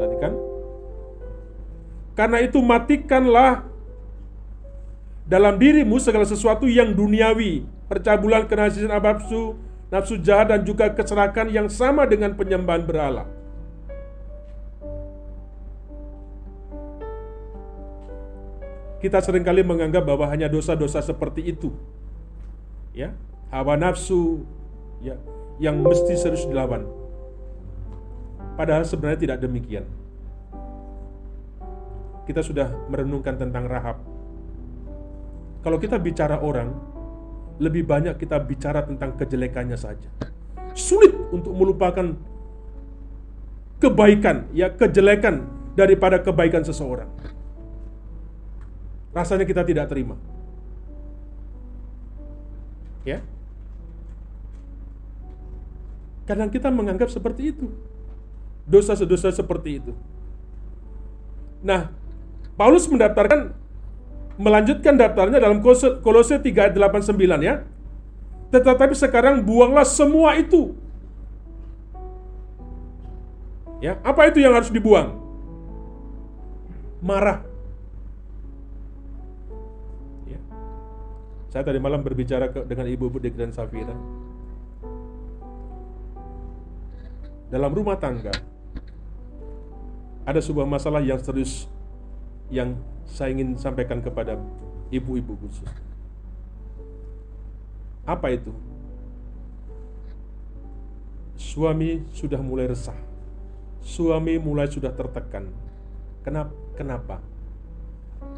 perhatikan. 0.00 0.32
Karena 2.16 2.40
itu 2.40 2.60
matikanlah 2.64 3.68
dalam 5.28 5.60
dirimu 5.60 6.00
segala 6.00 6.24
sesuatu 6.24 6.64
yang 6.64 6.96
duniawi, 6.96 7.68
percabulan, 7.92 8.48
kenasisan, 8.48 8.88
nafsu, 8.88 9.60
nafsu 9.90 10.16
jahat 10.22 10.54
dan 10.54 10.62
juga 10.62 10.88
kecerakan 10.94 11.50
yang 11.50 11.66
sama 11.66 12.06
dengan 12.06 12.32
penyembahan 12.38 12.86
berhala. 12.86 13.26
Kita 19.00 19.18
sering 19.24 19.42
kali 19.42 19.64
menganggap 19.64 20.04
bahwa 20.04 20.28
hanya 20.28 20.46
dosa-dosa 20.46 21.00
seperti 21.00 21.50
itu. 21.50 21.72
Ya, 22.92 23.16
hawa 23.48 23.74
nafsu 23.74 24.44
ya 25.00 25.16
yang 25.56 25.80
mesti 25.80 26.14
serius 26.14 26.44
dilawan. 26.44 26.84
Padahal 28.60 28.84
sebenarnya 28.84 29.20
tidak 29.24 29.38
demikian. 29.40 29.88
Kita 32.28 32.44
sudah 32.44 32.68
merenungkan 32.92 33.40
tentang 33.40 33.64
Rahab. 33.64 33.98
Kalau 35.64 35.80
kita 35.80 35.96
bicara 35.96 36.40
orang, 36.40 36.72
lebih 37.60 37.84
banyak 37.84 38.16
kita 38.16 38.40
bicara 38.40 38.80
tentang 38.82 39.14
kejelekannya 39.20 39.76
saja. 39.76 40.08
Sulit 40.72 41.12
untuk 41.28 41.52
melupakan 41.52 42.16
kebaikan, 43.76 44.48
ya 44.56 44.72
kejelekan 44.72 45.44
daripada 45.76 46.16
kebaikan 46.24 46.64
seseorang. 46.64 47.12
Rasanya 49.12 49.44
kita 49.44 49.60
tidak 49.62 49.92
terima. 49.92 50.16
Ya. 53.04 53.20
Karena 56.24 56.46
kita 56.46 56.70
menganggap 56.70 57.10
seperti 57.10 57.50
itu 57.52 57.66
dosa-dosa 58.70 59.34
seperti 59.34 59.82
itu. 59.82 59.92
Nah, 61.60 61.90
Paulus 62.54 62.86
mendaftarkan 62.86 63.56
melanjutkan 64.40 64.96
daftarnya 64.96 65.36
dalam 65.36 65.60
Kolose 66.00 66.40
3 66.40 66.48
ayat 66.48 66.74
89 66.74 67.12
ya. 67.44 67.60
Tetapi 68.50 68.96
sekarang 68.96 69.44
buanglah 69.44 69.84
semua 69.84 70.34
itu. 70.40 70.74
Ya, 73.84 73.96
apa 74.04 74.28
itu 74.28 74.40
yang 74.40 74.56
harus 74.56 74.72
dibuang? 74.72 75.16
Marah. 77.00 77.40
Ya. 80.28 80.40
Saya 81.48 81.64
tadi 81.64 81.80
malam 81.80 82.04
berbicara 82.04 82.52
ke, 82.52 82.60
dengan 82.68 82.90
ibu-ibu 82.90 83.16
di 83.16 83.32
Grand 83.32 83.56
Safira. 83.56 83.96
Dalam 87.48 87.72
rumah 87.72 87.96
tangga, 87.96 88.30
ada 90.28 90.40
sebuah 90.44 90.68
masalah 90.68 91.00
yang 91.00 91.18
serius 91.18 91.66
yang 92.52 92.76
saya 93.10 93.34
ingin 93.34 93.58
sampaikan 93.58 93.98
kepada 93.98 94.38
ibu-ibu 94.94 95.34
khusus. 95.42 95.66
Apa 98.06 98.30
itu? 98.30 98.54
Suami 101.34 102.06
sudah 102.14 102.38
mulai 102.38 102.70
resah. 102.70 102.96
Suami 103.82 104.38
mulai 104.38 104.70
sudah 104.70 104.94
tertekan. 104.94 105.50
Kenapa? 106.22 106.54
Kenapa? 106.78 107.16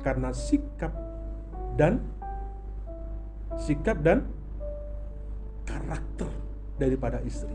Karena 0.00 0.32
sikap 0.32 0.94
dan 1.76 2.00
sikap 3.60 4.00
dan 4.00 4.24
karakter 5.68 6.30
daripada 6.80 7.20
istri. 7.22 7.52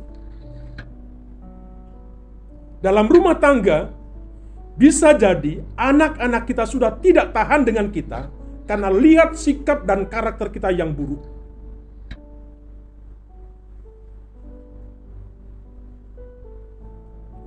Dalam 2.77 3.09
rumah 3.09 3.35
tangga, 3.41 3.89
bisa 4.77 5.09
jadi 5.17 5.65
anak-anak 5.73 6.45
kita 6.45 6.69
sudah 6.69 7.01
tidak 7.01 7.33
tahan 7.33 7.65
dengan 7.65 7.89
kita 7.89 8.29
karena 8.69 8.93
lihat 8.93 9.33
sikap 9.33 9.89
dan 9.89 10.05
karakter 10.05 10.53
kita 10.53 10.69
yang 10.69 10.93
buruk. 10.93 11.25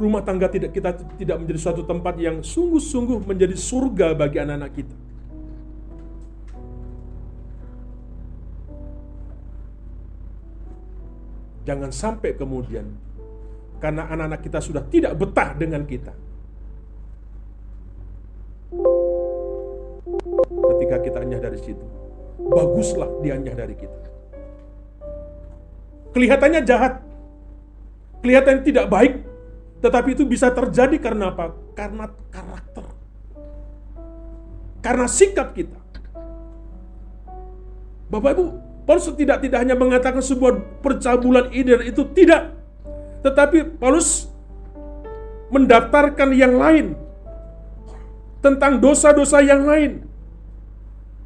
Rumah 0.00 0.24
tangga 0.26 0.48
tidak 0.50 0.74
kita 0.74 0.96
tidak 1.20 1.36
menjadi 1.44 1.60
suatu 1.60 1.86
tempat 1.86 2.18
yang 2.18 2.42
sungguh-sungguh 2.42 3.22
menjadi 3.22 3.54
surga 3.54 4.16
bagi 4.18 4.42
anak-anak 4.42 4.72
kita. 4.74 4.96
Jangan 11.68 11.92
sampai 11.92 12.34
kemudian 12.34 12.90
karena 13.78 14.08
anak-anak 14.08 14.40
kita 14.42 14.58
sudah 14.58 14.82
tidak 14.88 15.14
betah 15.14 15.52
dengan 15.54 15.84
kita 15.84 16.29
ketika 20.50 20.96
kita 20.98 21.18
anyah 21.22 21.40
dari 21.40 21.58
situ. 21.62 21.84
Baguslah 22.40 23.22
dia 23.22 23.38
anyah 23.38 23.54
dari 23.54 23.74
kita. 23.78 24.00
Kelihatannya 26.10 26.60
jahat. 26.66 26.98
Kelihatannya 28.20 28.62
tidak 28.66 28.86
baik. 28.90 29.14
Tetapi 29.80 30.08
itu 30.12 30.28
bisa 30.28 30.52
terjadi 30.52 30.96
karena 31.00 31.32
apa? 31.32 31.56
Karena 31.72 32.10
karakter. 32.28 32.84
Karena 34.82 35.06
sikap 35.08 35.56
kita. 35.56 35.78
Bapak 38.10 38.34
Ibu, 38.34 38.44
Paulus 38.84 39.06
tidak 39.14 39.38
tidak 39.38 39.62
hanya 39.62 39.78
mengatakan 39.78 40.18
sebuah 40.18 40.82
percabulan 40.82 41.54
ide 41.54 41.78
itu 41.86 42.02
tidak. 42.10 42.58
Tetapi 43.22 43.78
Paulus 43.78 44.26
mendaftarkan 45.54 46.34
yang 46.34 46.58
lain 46.58 46.98
tentang 48.42 48.82
dosa-dosa 48.82 49.38
yang 49.46 49.62
lain. 49.62 50.09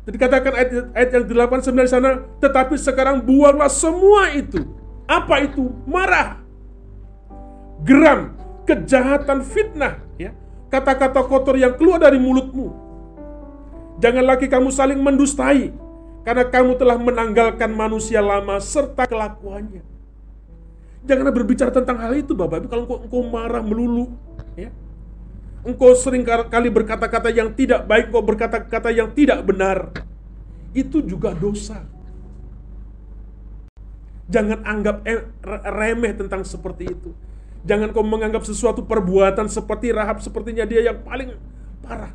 Dikatakan 0.04 0.52
ayat, 0.52 0.70
ayat 0.92 1.10
yang 1.16 1.24
89 1.48 1.88
di 1.88 1.88
sana, 1.88 2.10
tetapi 2.36 2.76
sekarang 2.76 3.24
buanglah 3.24 3.72
semua 3.72 4.28
itu. 4.36 4.60
Apa 5.08 5.48
itu? 5.48 5.72
Marah, 5.88 6.44
geram, 7.80 8.36
kejahatan, 8.68 9.40
fitnah, 9.40 9.96
ya. 10.20 10.36
Kata-kata 10.68 11.24
kotor 11.24 11.56
yang 11.56 11.72
keluar 11.80 11.96
dari 11.96 12.20
mulutmu. 12.20 12.68
Jangan 13.96 14.24
lagi 14.28 14.44
kamu 14.44 14.68
saling 14.68 15.00
mendustai, 15.00 15.72
karena 16.20 16.44
kamu 16.52 16.76
telah 16.76 17.00
menanggalkan 17.00 17.72
manusia 17.72 18.20
lama 18.20 18.60
serta 18.60 19.08
kelakuannya. 19.08 19.80
Jangan 21.08 21.32
berbicara 21.32 21.72
tentang 21.72 22.00
hal 22.00 22.12
itu 22.16 22.32
Bapak 22.36 22.64
Ibu 22.64 22.68
kalau 22.68 22.84
engkau, 22.84 22.98
engkau 23.08 23.22
marah 23.28 23.64
melulu, 23.64 24.12
ya 24.56 24.68
engkau 25.64 25.96
sering 25.96 26.22
kali 26.24 26.68
berkata-kata 26.68 27.32
yang 27.32 27.50
tidak 27.56 27.88
baik, 27.88 28.12
engkau 28.12 28.22
berkata-kata 28.22 28.92
yang 28.92 29.10
tidak 29.16 29.40
benar, 29.42 29.90
itu 30.76 31.00
juga 31.00 31.32
dosa. 31.32 31.80
Jangan 34.28 34.64
anggap 34.64 35.04
remeh 35.68 36.12
tentang 36.16 36.44
seperti 36.44 36.88
itu. 36.88 37.10
Jangan 37.64 37.96
kau 37.96 38.04
menganggap 38.04 38.44
sesuatu 38.44 38.84
perbuatan 38.84 39.48
seperti 39.48 39.88
Rahab 39.88 40.20
sepertinya 40.20 40.68
dia 40.68 40.84
yang 40.84 41.00
paling 41.00 41.32
parah. 41.80 42.12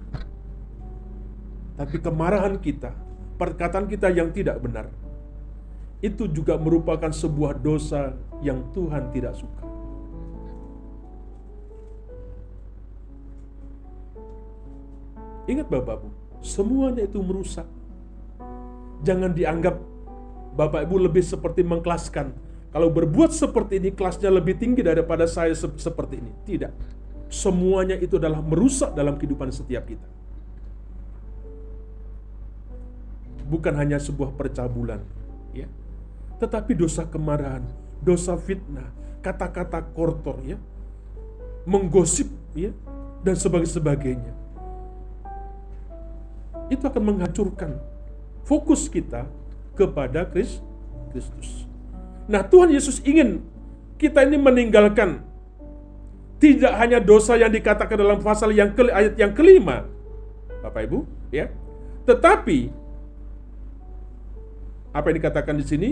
Tapi 1.73 1.97
kemarahan 1.97 2.57
kita, 2.61 2.93
perkataan 3.41 3.89
kita 3.89 4.13
yang 4.13 4.29
tidak 4.29 4.61
benar, 4.61 4.93
itu 6.05 6.29
juga 6.29 6.53
merupakan 6.53 7.09
sebuah 7.09 7.57
dosa 7.57 8.13
yang 8.45 8.61
Tuhan 8.77 9.09
tidak 9.09 9.33
suka. 9.35 9.58
Ingat 15.49 15.65
Bapak 15.65 15.97
Ibu, 15.97 16.09
semuanya 16.45 17.09
itu 17.09 17.17
merusak. 17.25 17.65
Jangan 19.01 19.33
dianggap 19.33 19.81
Bapak 20.53 20.85
Ibu 20.85 21.09
lebih 21.09 21.25
seperti 21.25 21.65
mengkelaskan, 21.65 22.37
kalau 22.69 22.93
berbuat 22.93 23.33
seperti 23.33 23.81
ini 23.81 23.89
kelasnya 23.89 24.29
lebih 24.29 24.61
tinggi 24.61 24.85
daripada 24.85 25.25
saya 25.25 25.49
se 25.57 25.65
seperti 25.81 26.21
ini. 26.21 26.31
Tidak. 26.45 26.73
Semuanya 27.29 27.97
itu 27.97 28.21
adalah 28.21 28.45
merusak 28.45 28.93
dalam 28.93 29.17
kehidupan 29.17 29.49
setiap 29.49 29.89
kita. 29.89 30.05
Bukan 33.49 33.73
hanya 33.73 33.97
sebuah 33.97 34.37
percabulan, 34.37 35.01
ya. 35.57 35.65
Tetapi 36.37 36.77
dosa 36.77 37.09
kemarahan, 37.09 37.65
dosa 38.05 38.37
fitnah, 38.37 38.93
kata-kata 39.25 39.81
kotor 39.97 40.37
ya. 40.45 40.61
Menggosip 41.65 42.29
ya 42.53 42.69
dan 43.25 43.33
sebagainya. 43.35 44.38
Itu 46.69 46.85
akan 46.85 47.01
menghancurkan 47.13 47.77
fokus 48.45 48.89
kita 48.89 49.25
kepada 49.77 50.25
Kristus. 50.29 51.69
Nah, 52.29 52.45
Tuhan 52.45 52.69
Yesus 52.69 53.01
ingin 53.01 53.41
kita 53.97 54.25
ini 54.25 54.37
meninggalkan 54.37 55.25
tidak 56.39 56.73
hanya 56.79 57.03
dosa 57.03 57.35
yang 57.35 57.51
dikatakan 57.51 57.99
dalam 57.99 58.23
pasal 58.23 58.55
yang 58.55 58.71
ke, 58.71 58.87
ayat 58.87 59.13
yang 59.19 59.35
kelima, 59.35 59.83
Bapak 60.63 60.87
Ibu, 60.87 61.03
ya, 61.35 61.51
tetapi 62.07 62.71
apa 64.89 65.05
yang 65.11 65.17
dikatakan 65.19 65.55
di 65.59 65.65
sini? 65.67 65.89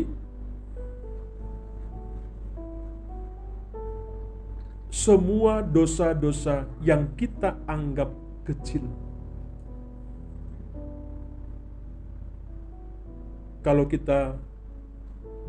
Semua 4.87 5.61
dosa-dosa 5.61 6.65
yang 6.81 7.13
kita 7.13 7.53
anggap 7.69 8.09
kecil. 8.47 9.06
Kalau 13.67 13.83
kita 13.83 14.39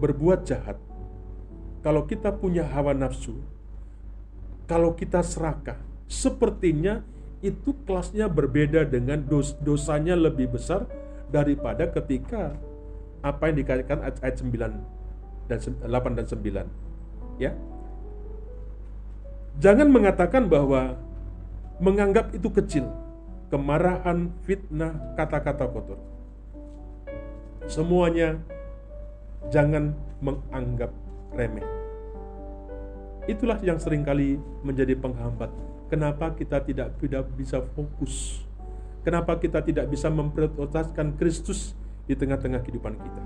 berbuat 0.02 0.42
jahat, 0.42 0.74
kalau 1.86 2.02
kita 2.02 2.34
punya 2.34 2.66
hawa 2.66 2.90
nafsu, 2.90 3.38
kalau 4.66 4.90
kita 4.98 5.22
serakah, 5.22 5.78
sepertinya 6.10 7.06
itu 7.46 7.70
kelasnya 7.86 8.26
berbeda 8.26 8.82
dengan 8.90 9.22
dos 9.22 9.54
dosanya 9.62 10.18
lebih 10.18 10.50
besar 10.50 10.90
daripada 11.30 11.86
ketika 11.86 12.58
apa 13.22 13.54
yang 13.54 13.62
dikatakan 13.62 14.02
ayat, 14.02 14.18
ayat 14.26 14.36
9 14.42 15.46
dan 15.46 15.58
8 15.86 16.18
dan 16.18 16.26
9. 16.26 16.66
Ya. 17.38 17.54
Jangan 19.62 19.94
mengatakan 19.94 20.50
bahwa 20.50 20.98
menganggap 21.78 22.34
itu 22.34 22.50
kecil. 22.50 22.90
Kemarahan, 23.54 24.34
fitnah, 24.42 25.14
kata-kata 25.14 25.70
kotor. 25.70 26.17
Semuanya 27.68 28.40
jangan 29.52 29.92
menganggap 30.24 30.88
remeh. 31.36 31.68
Itulah 33.28 33.60
yang 33.60 33.76
sering 33.76 34.08
kali 34.08 34.40
menjadi 34.64 34.96
penghambat. 34.96 35.52
Kenapa 35.92 36.32
kita 36.32 36.64
tidak 36.64 36.96
tidak 36.96 37.28
bisa 37.36 37.60
fokus? 37.76 38.40
Kenapa 39.04 39.36
kita 39.36 39.60
tidak 39.60 39.84
bisa 39.92 40.08
memprioritaskan 40.08 41.20
Kristus 41.20 41.76
di 42.08 42.16
tengah-tengah 42.16 42.64
kehidupan 42.64 42.96
kita? 42.96 43.22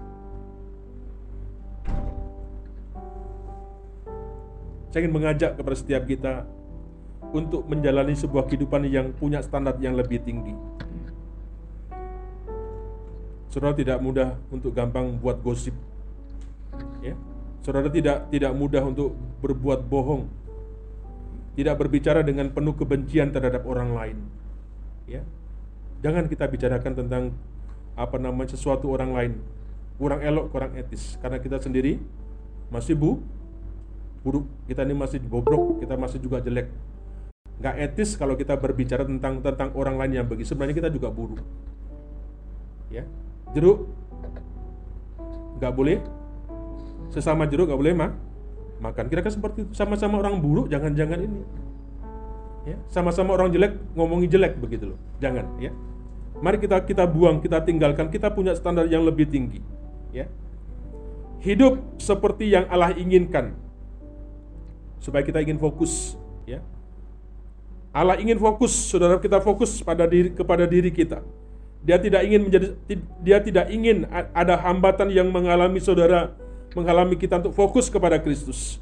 Saya 4.91 5.07
ingin 5.07 5.15
mengajak 5.15 5.55
kepada 5.55 5.77
setiap 5.79 6.03
kita 6.05 6.45
untuk 7.31 7.65
menjalani 7.71 8.19
sebuah 8.19 8.51
kehidupan 8.51 8.91
yang 8.91 9.15
punya 9.15 9.39
standar 9.39 9.79
yang 9.79 9.95
lebih 9.95 10.19
tinggi. 10.21 10.53
Saudara 13.53 13.77
tidak 13.77 14.01
mudah 14.01 14.41
untuk 14.49 14.73
gampang 14.73 15.21
buat 15.21 15.37
gosip, 15.45 15.77
Ya. 17.05 17.13
Saudara 17.61 17.93
tidak 17.93 18.33
tidak 18.33 18.53
mudah 18.57 18.81
untuk 18.81 19.13
berbuat 19.45 19.85
bohong. 19.87 20.25
Tidak 21.53 21.77
berbicara 21.77 22.25
dengan 22.25 22.49
penuh 22.49 22.73
kebencian 22.73 23.29
terhadap 23.29 23.69
orang 23.69 23.93
lain. 23.93 24.19
Ya. 25.05 25.21
Jangan 26.01 26.33
kita 26.33 26.49
bicarakan 26.49 26.93
tentang 26.97 27.23
apa 27.93 28.17
namanya 28.17 28.57
sesuatu 28.57 28.89
orang 28.89 29.13
lain 29.13 29.33
kurang 30.01 30.25
elok, 30.25 30.49
kurang 30.49 30.73
etis 30.75 31.21
karena 31.21 31.37
kita 31.37 31.61
sendiri 31.61 32.01
masih 32.73 32.97
bu 32.97 33.21
buruk, 34.23 34.47
kita 34.71 34.87
ini 34.87 34.95
masih 34.95 35.19
bobrok, 35.19 35.83
kita 35.83 35.99
masih 35.99 36.19
juga 36.23 36.39
jelek. 36.39 36.71
Nggak 37.59 37.75
etis 37.91 38.15
kalau 38.15 38.39
kita 38.39 38.55
berbicara 38.55 39.03
tentang 39.03 39.43
tentang 39.43 39.75
orang 39.75 39.99
lain 39.99 40.23
yang 40.23 40.27
begitu. 40.27 40.55
Sebenarnya 40.55 40.79
kita 40.79 40.91
juga 40.95 41.11
buruk. 41.11 41.43
Ya, 42.91 43.03
jeruk 43.53 43.89
nggak 45.63 45.73
boleh. 45.73 45.99
Sesama 47.13 47.45
jeruk 47.45 47.69
gak 47.69 47.77
boleh 47.77 47.93
mah 47.93 48.17
makan. 48.81 49.07
Kira-kira 49.13 49.31
seperti 49.31 49.69
itu. 49.69 49.73
Sama-sama 49.77 50.17
orang 50.19 50.41
buruk 50.41 50.73
jangan-jangan 50.73 51.21
ini. 51.21 51.45
Ya 52.65 52.81
sama-sama 52.89 53.37
orang 53.37 53.53
jelek 53.53 53.77
ngomongi 53.93 54.27
jelek 54.33 54.57
begitu 54.57 54.97
loh. 54.97 54.99
Jangan 55.21 55.45
ya. 55.61 55.71
Mari 56.41 56.59
kita 56.59 56.81
kita 56.83 57.05
buang 57.05 57.45
kita 57.45 57.61
tinggalkan. 57.63 58.09
Kita 58.09 58.33
punya 58.33 58.57
standar 58.57 58.89
yang 58.89 59.05
lebih 59.05 59.29
tinggi 59.29 59.61
ya. 60.11 60.25
Hidup 61.45 61.79
seperti 62.01 62.49
yang 62.49 62.65
Allah 62.73 62.97
inginkan. 62.97 63.53
Supaya 65.05 65.21
kita 65.21 65.45
ingin 65.45 65.61
fokus 65.61 66.17
ya. 66.49 66.65
Allah 67.93 68.17
ingin 68.17 68.41
fokus 68.41 68.73
saudara 68.73 69.21
kita 69.21 69.37
fokus 69.45 69.85
pada 69.85 70.09
diri 70.09 70.33
kepada 70.33 70.65
diri 70.65 70.89
kita 70.89 71.21
dia 71.83 71.99
tidak 71.99 72.23
ingin 72.23 72.41
menjadi 72.47 72.67
dia 73.19 73.39
tidak 73.43 73.67
ingin 73.75 74.07
ada 74.11 74.55
hambatan 74.55 75.11
yang 75.11 75.27
mengalami 75.35 75.83
saudara 75.83 76.31
menghalangi 76.79 77.19
kita 77.19 77.43
untuk 77.43 77.55
fokus 77.59 77.91
kepada 77.91 78.23
Kristus. 78.23 78.79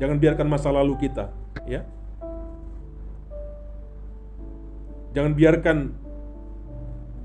Jangan 0.00 0.16
biarkan 0.16 0.48
masa 0.48 0.72
lalu 0.72 0.96
kita, 0.96 1.28
ya. 1.68 1.84
Jangan 5.12 5.32
biarkan 5.36 5.76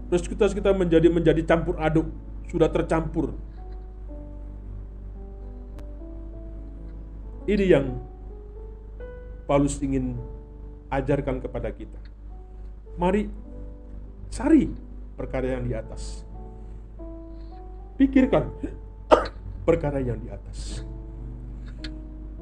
terus 0.10 0.26
kita 0.26 0.50
kita 0.52 0.74
menjadi 0.74 1.08
menjadi 1.08 1.42
campur 1.46 1.78
aduk, 1.80 2.10
sudah 2.50 2.68
tercampur. 2.68 3.38
Ini 7.46 7.78
yang 7.78 8.02
Paulus 9.46 9.78
ingin 9.86 10.18
ajarkan 10.90 11.38
kepada 11.46 11.70
kita. 11.70 12.15
Mari 12.96 13.28
cari 14.32 14.72
perkara 15.16 15.60
yang 15.60 15.68
di 15.68 15.76
atas 15.76 16.26
Pikirkan 17.96 18.52
perkara 19.68 20.04
yang 20.04 20.20
di 20.20 20.28
atas. 20.28 20.84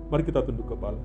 Mari 0.09 0.25
kita 0.25 0.41
tunduk 0.41 0.65
kepala. 0.65 0.97